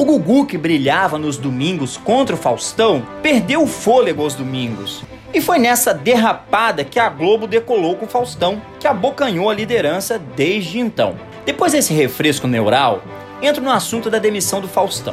O 0.00 0.04
Gugu, 0.06 0.46
que 0.46 0.56
brilhava 0.56 1.18
nos 1.18 1.36
domingos 1.36 1.98
contra 1.98 2.34
o 2.34 2.38
Faustão, 2.38 3.06
perdeu 3.22 3.62
o 3.62 3.66
fôlego 3.66 4.22
aos 4.22 4.34
domingos. 4.34 5.04
E 5.34 5.42
foi 5.42 5.58
nessa 5.58 5.92
derrapada 5.92 6.82
que 6.82 6.98
a 6.98 7.06
Globo 7.10 7.46
decolou 7.46 7.94
com 7.96 8.06
o 8.06 8.08
Faustão, 8.08 8.62
que 8.78 8.88
abocanhou 8.88 9.50
a 9.50 9.54
liderança 9.54 10.18
desde 10.18 10.78
então. 10.78 11.16
Depois 11.44 11.72
desse 11.72 11.92
refresco 11.92 12.46
neural, 12.46 13.02
entro 13.42 13.62
no 13.62 13.70
assunto 13.70 14.08
da 14.08 14.18
demissão 14.18 14.58
do 14.62 14.68
Faustão. 14.68 15.12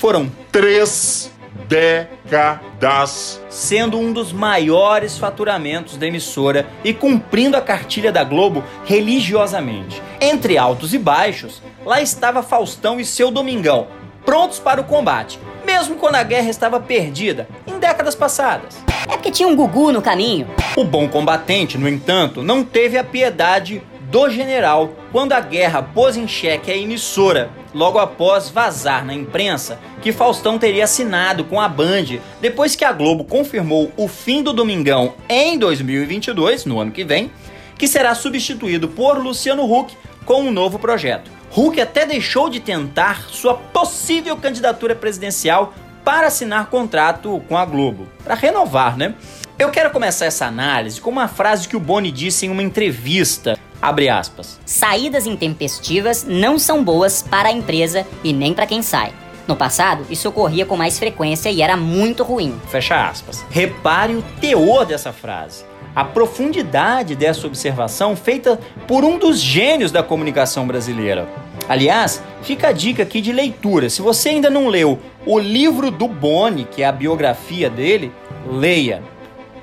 Foram 0.00 0.28
três 0.50 1.30
décadas, 1.68 3.40
sendo 3.48 4.00
um 4.00 4.12
dos 4.12 4.32
maiores 4.32 5.16
faturamentos 5.16 5.96
da 5.96 6.08
emissora 6.08 6.66
e 6.82 6.92
cumprindo 6.92 7.56
a 7.56 7.60
cartilha 7.60 8.10
da 8.10 8.24
Globo 8.24 8.64
religiosamente. 8.84 10.02
Entre 10.20 10.58
altos 10.58 10.92
e 10.92 10.98
baixos, 10.98 11.62
lá 11.86 12.02
estava 12.02 12.42
Faustão 12.42 12.98
e 12.98 13.04
seu 13.04 13.30
Domingão, 13.30 13.86
prontos 14.24 14.58
para 14.58 14.80
o 14.80 14.84
combate, 14.84 15.38
mesmo 15.64 15.96
quando 15.96 16.16
a 16.16 16.22
guerra 16.22 16.50
estava 16.50 16.80
perdida 16.80 17.48
em 17.66 17.78
décadas 17.78 18.14
passadas. 18.14 18.76
É 19.08 19.16
porque 19.16 19.30
tinha 19.30 19.48
um 19.48 19.56
Gugu 19.56 19.92
no 19.92 20.02
caminho. 20.02 20.48
O 20.76 20.84
bom 20.84 21.08
combatente, 21.08 21.76
no 21.76 21.88
entanto, 21.88 22.42
não 22.42 22.64
teve 22.64 22.96
a 22.96 23.04
piedade 23.04 23.82
do 24.10 24.30
general 24.30 24.92
quando 25.10 25.32
a 25.32 25.40
guerra 25.40 25.82
pôs 25.82 26.16
em 26.16 26.28
xeque 26.28 26.70
a 26.70 26.76
emissora, 26.76 27.50
logo 27.74 27.98
após 27.98 28.48
vazar 28.48 29.04
na 29.04 29.12
imprensa 29.12 29.78
que 30.00 30.12
Faustão 30.12 30.58
teria 30.58 30.84
assinado 30.84 31.44
com 31.44 31.60
a 31.60 31.68
Band 31.68 32.18
depois 32.40 32.76
que 32.76 32.84
a 32.84 32.92
Globo 32.92 33.24
confirmou 33.24 33.90
o 33.96 34.06
fim 34.06 34.42
do 34.42 34.52
Domingão 34.52 35.14
em 35.28 35.58
2022, 35.58 36.64
no 36.64 36.78
ano 36.80 36.92
que 36.92 37.02
vem, 37.02 37.30
que 37.76 37.88
será 37.88 38.14
substituído 38.14 38.86
por 38.86 39.18
Luciano 39.18 39.64
Huck 39.64 39.96
com 40.24 40.42
um 40.42 40.52
novo 40.52 40.78
projeto. 40.78 41.33
Huck 41.56 41.80
até 41.80 42.04
deixou 42.04 42.48
de 42.48 42.60
tentar 42.60 43.26
sua 43.28 43.54
possível 43.54 44.36
candidatura 44.36 44.94
presidencial 44.94 45.72
para 46.04 46.26
assinar 46.26 46.66
contrato 46.66 47.42
com 47.48 47.56
a 47.56 47.64
Globo, 47.64 48.08
para 48.22 48.34
renovar, 48.34 48.96
né? 48.96 49.14
Eu 49.58 49.70
quero 49.70 49.90
começar 49.90 50.26
essa 50.26 50.46
análise 50.46 51.00
com 51.00 51.10
uma 51.10 51.28
frase 51.28 51.68
que 51.68 51.76
o 51.76 51.80
Boni 51.80 52.10
disse 52.10 52.46
em 52.46 52.50
uma 52.50 52.62
entrevista 52.62 53.56
Abre 53.84 54.08
aspas. 54.08 54.58
Saídas 54.64 55.26
intempestivas 55.26 56.24
não 56.26 56.58
são 56.58 56.82
boas 56.82 57.22
para 57.22 57.50
a 57.50 57.52
empresa 57.52 58.06
e 58.24 58.32
nem 58.32 58.54
para 58.54 58.66
quem 58.66 58.80
sai. 58.80 59.12
No 59.46 59.54
passado, 59.54 60.06
isso 60.08 60.26
ocorria 60.26 60.64
com 60.64 60.74
mais 60.74 60.98
frequência 60.98 61.50
e 61.50 61.60
era 61.60 61.76
muito 61.76 62.22
ruim. 62.22 62.58
Fecha 62.70 63.08
aspas. 63.08 63.44
Repare 63.50 64.14
o 64.14 64.22
teor 64.40 64.86
dessa 64.86 65.12
frase. 65.12 65.66
A 65.94 66.04
profundidade 66.04 67.14
dessa 67.14 67.46
observação 67.46 68.16
feita 68.16 68.58
por 68.88 69.04
um 69.04 69.16
dos 69.16 69.38
gênios 69.38 69.92
da 69.92 70.02
comunicação 70.02 70.66
brasileira. 70.66 71.28
Aliás, 71.68 72.22
fica 72.42 72.68
a 72.68 72.72
dica 72.72 73.04
aqui 73.04 73.20
de 73.20 73.32
leitura. 73.32 73.88
Se 73.88 74.02
você 74.02 74.30
ainda 74.30 74.50
não 74.50 74.66
leu 74.66 74.98
o 75.24 75.38
livro 75.38 75.92
do 75.92 76.08
Boni, 76.08 76.64
que 76.64 76.82
é 76.82 76.86
a 76.86 76.92
biografia 76.92 77.70
dele, 77.70 78.12
leia. 78.50 79.02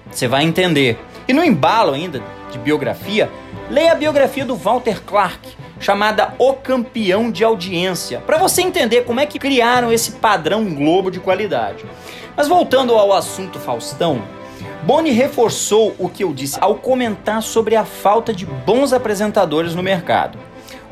Você 0.09 0.25
vai 0.27 0.43
entender. 0.43 0.97
E 1.27 1.33
no 1.33 1.43
embalo 1.43 1.93
ainda 1.93 2.23
de 2.49 2.57
biografia, 2.57 3.29
leia 3.69 3.91
a 3.91 3.95
biografia 3.95 4.45
do 4.45 4.55
Walter 4.55 5.01
Clark, 5.03 5.49
chamada 5.79 6.33
O 6.37 6.53
Campeão 6.53 7.29
de 7.29 7.43
Audiência, 7.43 8.19
para 8.19 8.37
você 8.37 8.61
entender 8.61 9.03
como 9.03 9.19
é 9.19 9.25
que 9.25 9.39
criaram 9.39 9.91
esse 9.91 10.13
padrão 10.13 10.63
Globo 10.73 11.11
de 11.11 11.19
qualidade. 11.19 11.83
Mas 12.37 12.47
voltando 12.47 12.93
ao 12.93 13.11
assunto 13.11 13.59
Faustão, 13.59 14.21
Boni 14.83 15.11
reforçou 15.11 15.95
o 15.99 16.09
que 16.09 16.23
eu 16.23 16.33
disse 16.33 16.57
ao 16.59 16.75
comentar 16.75 17.43
sobre 17.43 17.75
a 17.75 17.85
falta 17.85 18.33
de 18.33 18.45
bons 18.45 18.91
apresentadores 18.93 19.75
no 19.75 19.83
mercado. 19.83 20.39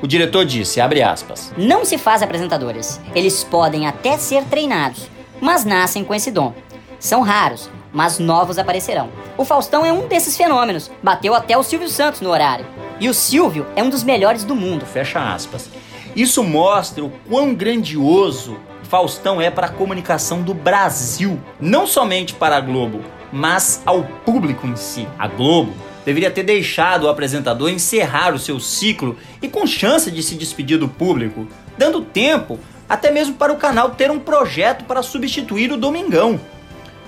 O 0.02 0.08
diretor 0.08 0.46
disse, 0.46 0.80
abre 0.80 1.02
aspas, 1.02 1.52
Não 1.58 1.84
se 1.84 1.98
faz 1.98 2.22
apresentadores. 2.22 3.02
Eles 3.16 3.44
podem 3.44 3.88
até 3.88 4.18
ser 4.18 4.44
treinados, 4.46 5.10
mas 5.42 5.66
nascem 5.66 6.04
com 6.04 6.14
esse 6.14 6.30
dom. 6.30 6.54
São 7.00 7.22
raros, 7.22 7.70
mas 7.92 8.20
novos 8.20 8.60
aparecerão. 8.60 9.10
O 9.36 9.44
Faustão 9.44 9.84
é 9.84 9.92
um 9.92 10.08
desses 10.08 10.38
fenômenos. 10.38 10.92
Bateu 11.02 11.34
até 11.34 11.58
o 11.58 11.64
Silvio 11.64 11.90
Santos 11.90 12.22
no 12.22 12.30
horário. 12.30 12.68
E 13.00 13.10
o 13.10 13.14
Silvio 13.14 13.66
é 13.76 13.82
um 13.82 13.90
dos 13.90 14.04
melhores 14.04 14.44
do 14.44 14.56
mundo. 14.56 14.86
Fecha 14.86 15.34
aspas. 15.34 15.70
Isso 16.16 16.44
mostra 16.44 17.04
o 17.04 17.12
quão 17.28 17.56
grandioso 17.56 18.58
Faustão 18.84 19.40
é 19.40 19.52
para 19.52 19.68
a 19.68 19.72
comunicação 19.72 20.42
do 20.42 20.54
Brasil, 20.54 21.40
não 21.60 21.86
somente 21.86 22.34
para 22.34 22.58
a 22.58 22.62
Globo, 22.62 23.02
mas 23.32 23.82
ao 23.86 24.04
público 24.04 24.68
em 24.68 24.76
si. 24.76 25.08
A 25.18 25.28
Globo 25.28 25.74
deveria 26.06 26.32
ter 26.32 26.44
deixado 26.44 27.04
o 27.04 27.10
apresentador 27.10 27.70
encerrar 27.70 28.34
o 28.34 28.40
seu 28.40 28.60
ciclo 28.60 29.18
e 29.42 29.48
com 29.48 29.68
chance 29.68 30.10
de 30.10 30.24
se 30.24 30.36
despedir 30.36 30.78
do 30.78 30.88
público, 30.88 31.48
dando 31.78 32.02
tempo 32.02 32.60
até 32.90 33.12
mesmo 33.12 33.36
para 33.36 33.54
o 33.54 33.58
canal 33.58 33.92
ter 33.92 34.10
um 34.10 34.20
projeto 34.20 34.86
para 34.86 35.04
substituir 35.04 35.72
o 35.72 35.78
Domingão. 35.78 36.40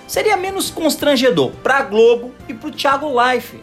Seria 0.07 0.38
menos 0.38 0.69
constrangedor 0.69 1.51
para 1.63 1.79
a 1.79 1.81
Globo 1.84 2.31
e 2.47 2.53
para 2.53 2.69
o 2.69 2.71
Thiago 2.71 3.07
Life, 3.10 3.60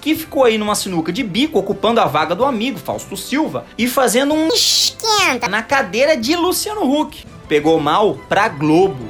que 0.00 0.14
ficou 0.14 0.44
aí 0.44 0.58
numa 0.58 0.74
sinuca 0.74 1.10
de 1.10 1.24
bico 1.24 1.58
ocupando 1.58 2.00
a 2.00 2.04
vaga 2.04 2.34
do 2.34 2.44
amigo 2.44 2.78
Fausto 2.78 3.16
Silva 3.16 3.66
e 3.76 3.88
fazendo 3.88 4.34
um 4.34 4.48
esquenta 4.48 5.48
na 5.48 5.62
cadeira 5.62 6.16
de 6.16 6.36
Luciano 6.36 6.82
Huck. 6.82 7.26
Pegou 7.48 7.80
mal 7.80 8.14
para 8.28 8.44
a 8.44 8.48
Globo. 8.48 9.08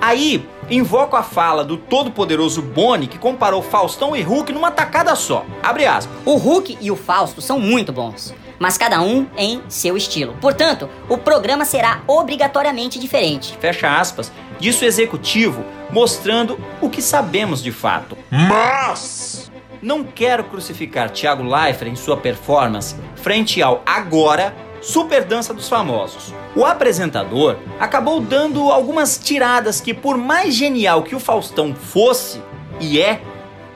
Aí, 0.00 0.46
invoco 0.70 1.16
a 1.16 1.22
fala 1.22 1.64
do 1.64 1.76
todo-poderoso 1.76 2.62
Boni 2.62 3.06
que 3.06 3.18
comparou 3.18 3.62
Faustão 3.62 4.14
e 4.14 4.22
Hulk 4.22 4.52
numa 4.52 4.70
tacada 4.70 5.14
só. 5.14 5.44
Abre 5.62 5.86
aspas. 5.86 6.16
O 6.24 6.36
Hulk 6.36 6.78
e 6.80 6.90
o 6.90 6.96
Fausto 6.96 7.40
são 7.40 7.58
muito 7.58 7.92
bons, 7.92 8.34
mas 8.58 8.76
cada 8.76 9.00
um 9.00 9.26
em 9.36 9.62
seu 9.68 9.96
estilo. 9.96 10.34
Portanto, 10.40 10.88
o 11.08 11.16
programa 11.16 11.64
será 11.64 12.02
obrigatoriamente 12.06 12.98
diferente. 12.98 13.56
Fecha 13.60 13.98
aspas. 13.98 14.32
Disse 14.58 14.84
o 14.84 14.88
executivo, 14.88 15.64
mostrando 15.90 16.58
o 16.80 16.90
que 16.90 17.00
sabemos 17.00 17.62
de 17.62 17.70
fato. 17.70 18.16
Mas 18.30 19.50
não 19.80 20.02
quero 20.02 20.44
crucificar 20.44 21.10
Thiago 21.10 21.42
Leifert 21.42 21.90
em 21.90 21.96
sua 21.96 22.16
performance 22.16 22.96
frente 23.14 23.62
ao 23.62 23.82
agora 23.86 24.54
Super 24.80 25.24
Dança 25.24 25.52
dos 25.52 25.68
Famosos. 25.68 26.34
O 26.54 26.64
apresentador 26.64 27.56
acabou 27.78 28.20
dando 28.20 28.70
algumas 28.70 29.18
tiradas 29.18 29.80
que, 29.80 29.92
por 29.92 30.16
mais 30.16 30.54
genial 30.54 31.02
que 31.02 31.14
o 31.14 31.20
Faustão 31.20 31.74
fosse 31.74 32.40
e 32.80 33.00
é, 33.00 33.20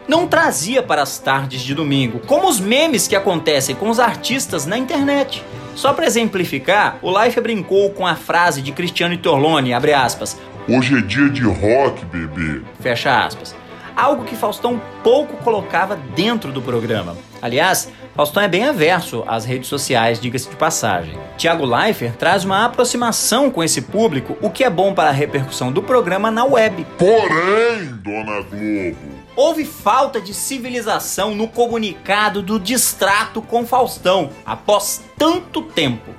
não 0.07 0.27
trazia 0.27 0.83
para 0.83 1.03
as 1.03 1.19
tardes 1.19 1.63
de 1.63 1.75
domingo, 1.75 2.21
como 2.27 2.49
os 2.49 2.61
memes 2.61 3.09
que 3.09 3.17
acontecem 3.17 3.75
com 3.75 3.89
os 3.89 4.01
artistas 4.01 4.67
na 4.67 4.77
internet. 4.79 5.45
Só 5.75 5.93
para 5.93 6.07
exemplificar, 6.07 6.99
o 7.01 7.23
Life 7.23 7.41
brincou 7.41 7.91
com 7.91 8.07
a 8.07 8.15
frase 8.15 8.61
de 8.61 8.73
Cristiano 8.73 9.17
Torlone, 9.17 9.73
abre 9.73 9.93
aspas, 9.93 10.37
Hoje 10.69 10.97
é 10.97 11.01
dia 11.01 11.29
de 11.29 11.43
rock, 11.43 12.05
bebê. 12.05 12.63
Fecha 12.79 13.25
aspas. 13.25 13.53
Algo 13.97 14.25
que 14.25 14.37
Faustão 14.37 14.81
pouco 15.03 15.37
colocava 15.39 15.97
dentro 16.15 16.53
do 16.53 16.63
programa. 16.63 17.17
Aliás, 17.43 17.91
Faustão 18.15 18.43
é 18.43 18.49
bem 18.49 18.65
averso 18.65 19.25
às 19.27 19.47
redes 19.47 19.69
sociais, 19.69 20.21
diga-se 20.21 20.51
de 20.51 20.57
passagem. 20.57 21.19
Tiago 21.39 21.65
Leifert 21.65 22.15
traz 22.17 22.45
uma 22.45 22.67
aproximação 22.67 23.51
com 23.51 23.65
esse 23.65 23.81
público, 23.81 24.37
o 24.43 24.51
que 24.51 24.65
é 24.65 24.69
bom 24.69 24.93
para 24.93 25.09
a 25.09 25.13
repercussão 25.13 25.73
do 25.73 25.83
programa 25.83 26.31
na 26.31 26.45
web. 26.45 26.87
Porém, 26.99 27.87
Dona 28.03 28.43
Globo, 28.43 29.23
Houve 29.35 29.65
falta 29.65 30.21
de 30.21 30.35
civilização 30.35 31.35
no 31.35 31.49
comunicado 31.49 32.43
do 32.43 32.61
distrato 32.61 33.41
com 33.41 33.67
Faustão, 33.67 34.29
após 34.45 35.03
tanto 35.17 35.63
tempo. 35.63 36.11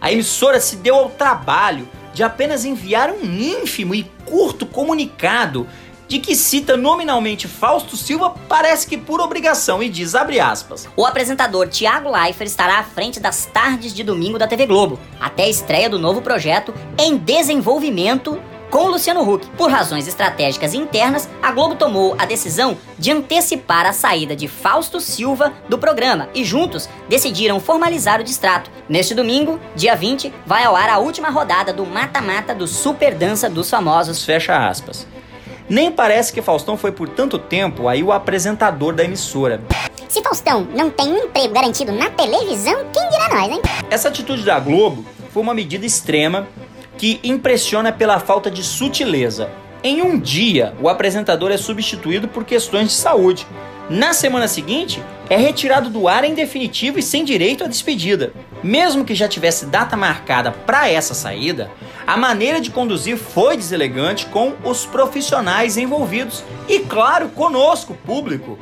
A 0.00 0.12
emissora 0.12 0.60
se 0.60 0.76
deu 0.76 0.94
ao 0.94 1.10
trabalho 1.10 1.88
de 2.14 2.22
apenas 2.22 2.64
enviar 2.64 3.10
um 3.10 3.24
ínfimo 3.24 3.96
e 3.96 4.04
curto 4.24 4.64
comunicado 4.64 5.66
de 6.12 6.18
que 6.18 6.36
cita 6.36 6.76
nominalmente 6.76 7.48
Fausto 7.48 7.96
Silva, 7.96 8.34
parece 8.46 8.86
que 8.86 8.98
por 8.98 9.18
obrigação, 9.18 9.82
e 9.82 9.88
diz, 9.88 10.14
abre 10.14 10.38
aspas, 10.38 10.86
O 10.94 11.06
apresentador 11.06 11.68
Tiago 11.68 12.10
Leifert 12.10 12.50
estará 12.50 12.80
à 12.80 12.82
frente 12.82 13.18
das 13.18 13.46
tardes 13.46 13.94
de 13.94 14.04
domingo 14.04 14.38
da 14.38 14.46
TV 14.46 14.66
Globo, 14.66 14.98
até 15.18 15.44
a 15.44 15.48
estreia 15.48 15.88
do 15.88 15.98
novo 15.98 16.20
projeto 16.20 16.74
em 16.98 17.16
desenvolvimento 17.16 18.38
com 18.70 18.88
Luciano 18.88 19.22
Huck. 19.22 19.46
Por 19.56 19.70
razões 19.70 20.06
estratégicas 20.06 20.74
internas, 20.74 21.30
a 21.42 21.50
Globo 21.50 21.76
tomou 21.76 22.14
a 22.18 22.26
decisão 22.26 22.76
de 22.98 23.10
antecipar 23.10 23.86
a 23.86 23.94
saída 23.94 24.36
de 24.36 24.48
Fausto 24.48 25.00
Silva 25.00 25.54
do 25.66 25.78
programa 25.78 26.28
e 26.34 26.44
juntos 26.44 26.90
decidiram 27.08 27.58
formalizar 27.58 28.20
o 28.20 28.24
distrato. 28.24 28.70
Neste 28.86 29.14
domingo, 29.14 29.58
dia 29.74 29.96
20, 29.96 30.30
vai 30.44 30.64
ao 30.64 30.76
ar 30.76 30.90
a 30.90 30.98
última 30.98 31.30
rodada 31.30 31.72
do 31.72 31.86
mata-mata 31.86 32.54
do 32.54 32.66
Super 32.66 33.14
Dança 33.14 33.48
dos 33.48 33.70
Famosos. 33.70 34.22
fecha 34.26 34.68
aspas. 34.68 35.06
Nem 35.68 35.90
parece 35.90 36.32
que 36.32 36.42
Faustão 36.42 36.76
foi 36.76 36.92
por 36.92 37.08
tanto 37.08 37.38
tempo 37.38 37.88
aí 37.88 38.02
o 38.02 38.12
apresentador 38.12 38.94
da 38.94 39.04
emissora. 39.04 39.60
Se 40.08 40.22
Faustão 40.22 40.66
não 40.74 40.90
tem 40.90 41.08
um 41.08 41.24
emprego 41.24 41.54
garantido 41.54 41.92
na 41.92 42.10
televisão, 42.10 42.84
quem 42.92 43.08
dirá 43.08 43.28
nós, 43.30 43.50
hein? 43.50 43.62
Essa 43.90 44.08
atitude 44.08 44.44
da 44.44 44.60
Globo 44.60 45.04
foi 45.30 45.42
uma 45.42 45.54
medida 45.54 45.86
extrema 45.86 46.46
que 46.98 47.18
impressiona 47.24 47.90
pela 47.90 48.20
falta 48.20 48.50
de 48.50 48.62
sutileza. 48.62 49.50
Em 49.82 50.02
um 50.02 50.18
dia, 50.18 50.74
o 50.80 50.88
apresentador 50.88 51.50
é 51.50 51.56
substituído 51.56 52.28
por 52.28 52.44
questões 52.44 52.88
de 52.88 52.94
saúde. 52.94 53.46
Na 53.90 54.12
semana 54.12 54.46
seguinte, 54.46 55.02
é 55.28 55.36
retirado 55.36 55.90
do 55.90 56.06
ar 56.06 56.24
em 56.24 56.34
definitivo 56.34 56.98
e 56.98 57.02
sem 57.02 57.24
direito 57.24 57.64
à 57.64 57.66
despedida. 57.66 58.32
Mesmo 58.62 59.04
que 59.04 59.14
já 59.14 59.26
tivesse 59.26 59.66
data 59.66 59.96
marcada 59.96 60.52
para 60.52 60.88
essa 60.88 61.14
saída, 61.14 61.70
a 62.06 62.16
maneira 62.16 62.60
de 62.60 62.70
conduzir 62.70 63.16
foi 63.16 63.56
deselegante 63.56 64.26
com 64.26 64.54
os 64.64 64.84
profissionais 64.84 65.76
envolvidos 65.76 66.42
e, 66.68 66.80
claro, 66.80 67.28
conosco, 67.28 67.94
público. 67.94 68.58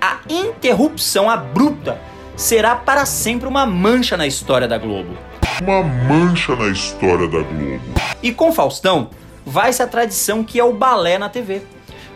A 0.00 0.20
interrupção 0.28 1.30
abrupta 1.30 1.98
será 2.36 2.76
para 2.76 3.06
sempre 3.06 3.48
uma 3.48 3.64
mancha 3.64 4.16
na 4.16 4.26
história 4.26 4.68
da 4.68 4.76
Globo. 4.76 5.16
Uma 5.62 5.82
mancha 5.82 6.54
na 6.54 6.68
história 6.68 7.26
da 7.26 7.40
Globo. 7.40 7.80
E 8.22 8.32
com 8.32 8.52
Faustão, 8.52 9.10
vai-se 9.46 9.82
a 9.82 9.86
tradição 9.86 10.44
que 10.44 10.58
é 10.58 10.64
o 10.64 10.72
balé 10.72 11.16
na 11.16 11.28
TV. 11.28 11.62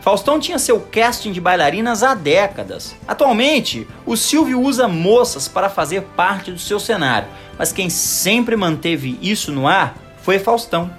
Faustão 0.00 0.38
tinha 0.38 0.58
seu 0.58 0.80
casting 0.80 1.32
de 1.32 1.40
bailarinas 1.40 2.02
há 2.02 2.14
décadas. 2.14 2.94
Atualmente, 3.06 3.86
o 4.06 4.16
Silvio 4.16 4.60
usa 4.60 4.88
moças 4.88 5.48
para 5.48 5.68
fazer 5.68 6.02
parte 6.16 6.50
do 6.50 6.58
seu 6.58 6.78
cenário, 6.78 7.28
mas 7.58 7.72
quem 7.72 7.90
sempre 7.90 8.56
manteve 8.56 9.18
isso 9.20 9.50
no 9.52 9.66
ar 9.66 9.94
foi 10.28 10.38
Faustão. 10.38 10.90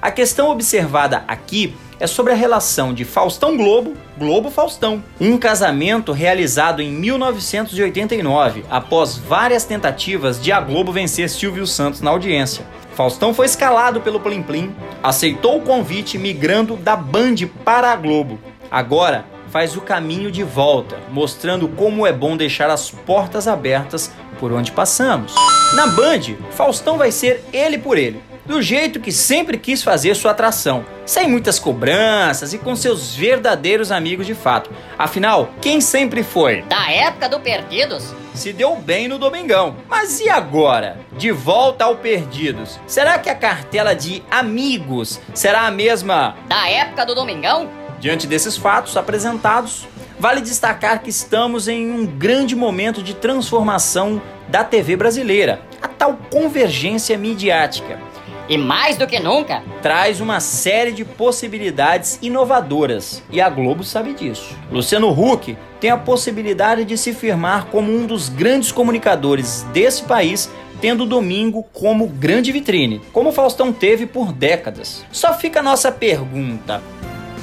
A 0.00 0.10
questão 0.10 0.48
observada 0.48 1.24
aqui 1.28 1.74
é 2.00 2.06
sobre 2.06 2.32
a 2.32 2.34
relação 2.34 2.94
de 2.94 3.04
Faustão 3.04 3.54
Globo, 3.54 3.92
Globo 4.16 4.50
Faustão, 4.50 5.04
um 5.20 5.36
casamento 5.36 6.10
realizado 6.10 6.80
em 6.80 6.90
1989, 6.90 8.64
após 8.70 9.18
várias 9.18 9.66
tentativas 9.66 10.40
de 10.40 10.50
a 10.50 10.58
Globo 10.58 10.90
vencer 10.90 11.28
Silvio 11.28 11.66
Santos 11.66 12.00
na 12.00 12.10
audiência. 12.10 12.64
Faustão 12.94 13.34
foi 13.34 13.44
escalado 13.44 14.00
pelo 14.00 14.20
Plim 14.20 14.42
Plim, 14.42 14.74
aceitou 15.02 15.58
o 15.58 15.62
convite 15.62 16.16
migrando 16.16 16.74
da 16.74 16.96
Band 16.96 17.34
para 17.62 17.92
a 17.92 17.96
Globo. 17.96 18.40
Agora 18.70 19.26
faz 19.50 19.76
o 19.76 19.82
caminho 19.82 20.32
de 20.32 20.42
volta, 20.42 20.96
mostrando 21.10 21.68
como 21.68 22.06
é 22.06 22.12
bom 22.12 22.38
deixar 22.38 22.70
as 22.70 22.90
portas 22.90 23.46
abertas 23.46 24.10
por 24.40 24.50
onde 24.50 24.72
passamos. 24.72 25.34
Na 25.74 25.88
Band, 25.88 26.36
Faustão 26.52 26.96
vai 26.96 27.12
ser 27.12 27.44
ele 27.52 27.76
por 27.76 27.98
ele. 27.98 28.31
Do 28.44 28.60
jeito 28.60 29.00
que 29.00 29.12
sempre 29.12 29.56
quis 29.56 29.82
fazer 29.82 30.14
sua 30.14 30.32
atração, 30.32 30.84
sem 31.06 31.28
muitas 31.28 31.58
cobranças 31.58 32.52
e 32.52 32.58
com 32.58 32.74
seus 32.74 33.14
verdadeiros 33.14 33.92
amigos 33.92 34.26
de 34.26 34.34
fato. 34.34 34.70
Afinal, 34.98 35.50
quem 35.60 35.80
sempre 35.80 36.22
foi? 36.22 36.62
Da 36.62 36.90
época 36.90 37.28
do 37.28 37.40
Perdidos? 37.40 38.14
Se 38.34 38.52
deu 38.52 38.76
bem 38.76 39.08
no 39.08 39.18
Domingão. 39.18 39.76
Mas 39.88 40.20
e 40.20 40.28
agora? 40.28 40.98
De 41.16 41.30
volta 41.30 41.84
ao 41.84 41.96
Perdidos. 41.96 42.80
Será 42.86 43.18
que 43.18 43.28
a 43.28 43.34
cartela 43.34 43.94
de 43.94 44.22
amigos 44.30 45.20
será 45.34 45.66
a 45.66 45.70
mesma 45.70 46.36
da 46.48 46.68
época 46.68 47.04
do 47.04 47.14
Domingão? 47.14 47.68
Diante 48.00 48.26
desses 48.26 48.56
fatos 48.56 48.96
apresentados, 48.96 49.86
vale 50.18 50.40
destacar 50.40 51.02
que 51.02 51.10
estamos 51.10 51.68
em 51.68 51.90
um 51.90 52.04
grande 52.04 52.56
momento 52.56 53.02
de 53.02 53.14
transformação 53.14 54.20
da 54.48 54.64
TV 54.64 54.96
brasileira, 54.96 55.62
a 55.80 55.86
tal 55.86 56.18
convergência 56.30 57.16
midiática. 57.16 58.11
E 58.52 58.58
mais 58.58 58.98
do 58.98 59.06
que 59.06 59.18
nunca, 59.18 59.62
traz 59.80 60.20
uma 60.20 60.38
série 60.38 60.92
de 60.92 61.06
possibilidades 61.06 62.18
inovadoras, 62.20 63.22
e 63.30 63.40
a 63.40 63.48
Globo 63.48 63.82
sabe 63.82 64.12
disso. 64.12 64.54
Luciano 64.70 65.08
Huck 65.08 65.56
tem 65.80 65.88
a 65.88 65.96
possibilidade 65.96 66.84
de 66.84 66.98
se 66.98 67.14
firmar 67.14 67.68
como 67.68 67.90
um 67.90 68.04
dos 68.04 68.28
grandes 68.28 68.70
comunicadores 68.70 69.62
desse 69.72 70.02
país 70.02 70.50
tendo 70.82 71.06
domingo 71.06 71.62
como 71.72 72.06
grande 72.06 72.52
vitrine, 72.52 73.00
como 73.10 73.30
o 73.30 73.32
Faustão 73.32 73.72
teve 73.72 74.04
por 74.04 74.34
décadas. 74.34 75.02
Só 75.10 75.32
fica 75.32 75.60
a 75.60 75.62
nossa 75.62 75.90
pergunta: 75.90 76.82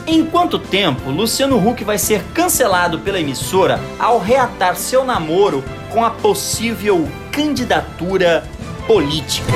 em 0.06 0.24
quanto 0.24 0.60
tempo 0.60 1.10
Luciano 1.10 1.58
Huck 1.58 1.84
vai 1.84 1.98
ser 1.98 2.22
cancelado 2.36 3.00
pela 3.00 3.20
emissora 3.20 3.80
ao 3.98 4.20
reatar 4.20 4.76
seu 4.76 5.04
namoro 5.04 5.64
com 5.92 6.06
a 6.06 6.12
possível 6.12 7.10
candidatura 7.32 8.44
política? 8.86 9.54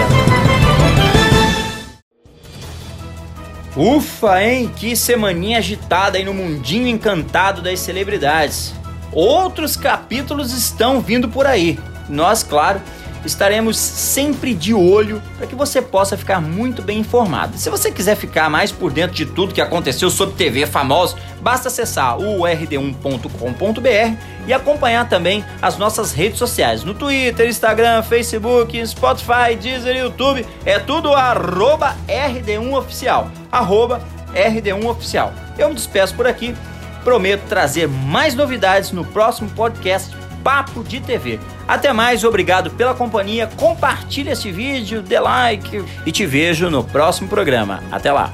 Ufa, 3.75 4.43
hein? 4.43 4.71
Que 4.75 4.95
semaninha 4.95 5.57
agitada 5.57 6.17
aí 6.17 6.23
no 6.23 6.33
mundinho 6.33 6.88
encantado 6.88 7.62
das 7.62 7.79
celebridades. 7.79 8.73
Outros 9.12 9.75
capítulos 9.75 10.53
estão 10.53 11.01
vindo 11.01 11.27
por 11.27 11.47
aí. 11.47 11.79
Nós, 12.07 12.43
claro, 12.43 12.81
estaremos 13.25 13.77
sempre 13.77 14.53
de 14.53 14.73
olho 14.73 15.21
para 15.38 15.47
que 15.47 15.55
você 15.55 15.81
possa 15.81 16.17
ficar 16.17 16.41
muito 16.41 16.81
bem 16.81 16.99
informado. 16.99 17.57
Se 17.57 17.69
você 17.69 17.91
quiser 17.91 18.15
ficar 18.15 18.49
mais 18.49 18.71
por 18.71 18.91
dentro 18.91 19.15
de 19.15 19.25
tudo 19.25 19.53
que 19.53 19.62
aconteceu 19.62 20.09
sobre 20.09 20.36
TV 20.36 20.65
famosos, 20.65 21.15
basta 21.41 21.67
acessar 21.67 22.17
o 22.17 22.41
rd1.com.br 22.41 24.17
e 24.45 24.53
acompanhar 24.53 25.07
também 25.07 25.43
as 25.62 25.77
nossas 25.77 26.12
redes 26.12 26.38
sociais 26.38 26.83
no 26.83 26.93
Twitter, 26.93 27.47
Instagram, 27.47 28.03
Facebook, 28.03 28.86
Spotify, 28.88 29.55
Deezer, 29.59 29.95
YouTube. 29.95 30.45
É 30.65 30.79
tudo 30.79 31.13
arroba 31.13 31.95
RD1Oficial. 32.07 33.29
Arroba 33.51 34.01
RD1Oficial. 34.33 35.31
Eu 35.57 35.69
me 35.69 35.75
despeço 35.75 36.15
por 36.15 36.27
aqui. 36.27 36.55
Prometo 37.03 37.43
trazer 37.47 37.88
mais 37.88 38.33
novidades 38.33 38.91
no 38.91 39.03
próximo 39.03 39.49
podcast 39.49 40.15
Papo 40.43 40.83
de 40.83 40.99
TV. 40.99 41.39
Até 41.67 41.93
mais, 41.93 42.23
obrigado 42.23 42.71
pela 42.71 42.93
companhia. 42.93 43.49
Compartilhe 43.56 44.30
este 44.30 44.52
vídeo, 44.52 45.02
dê 45.02 45.19
like 45.19 45.84
e 46.06 46.12
te 46.12 46.26
vejo 46.26 46.69
no 46.69 46.84
próximo 46.84 47.28
programa. 47.30 47.82
Até 47.91 48.12
lá. 48.12 48.32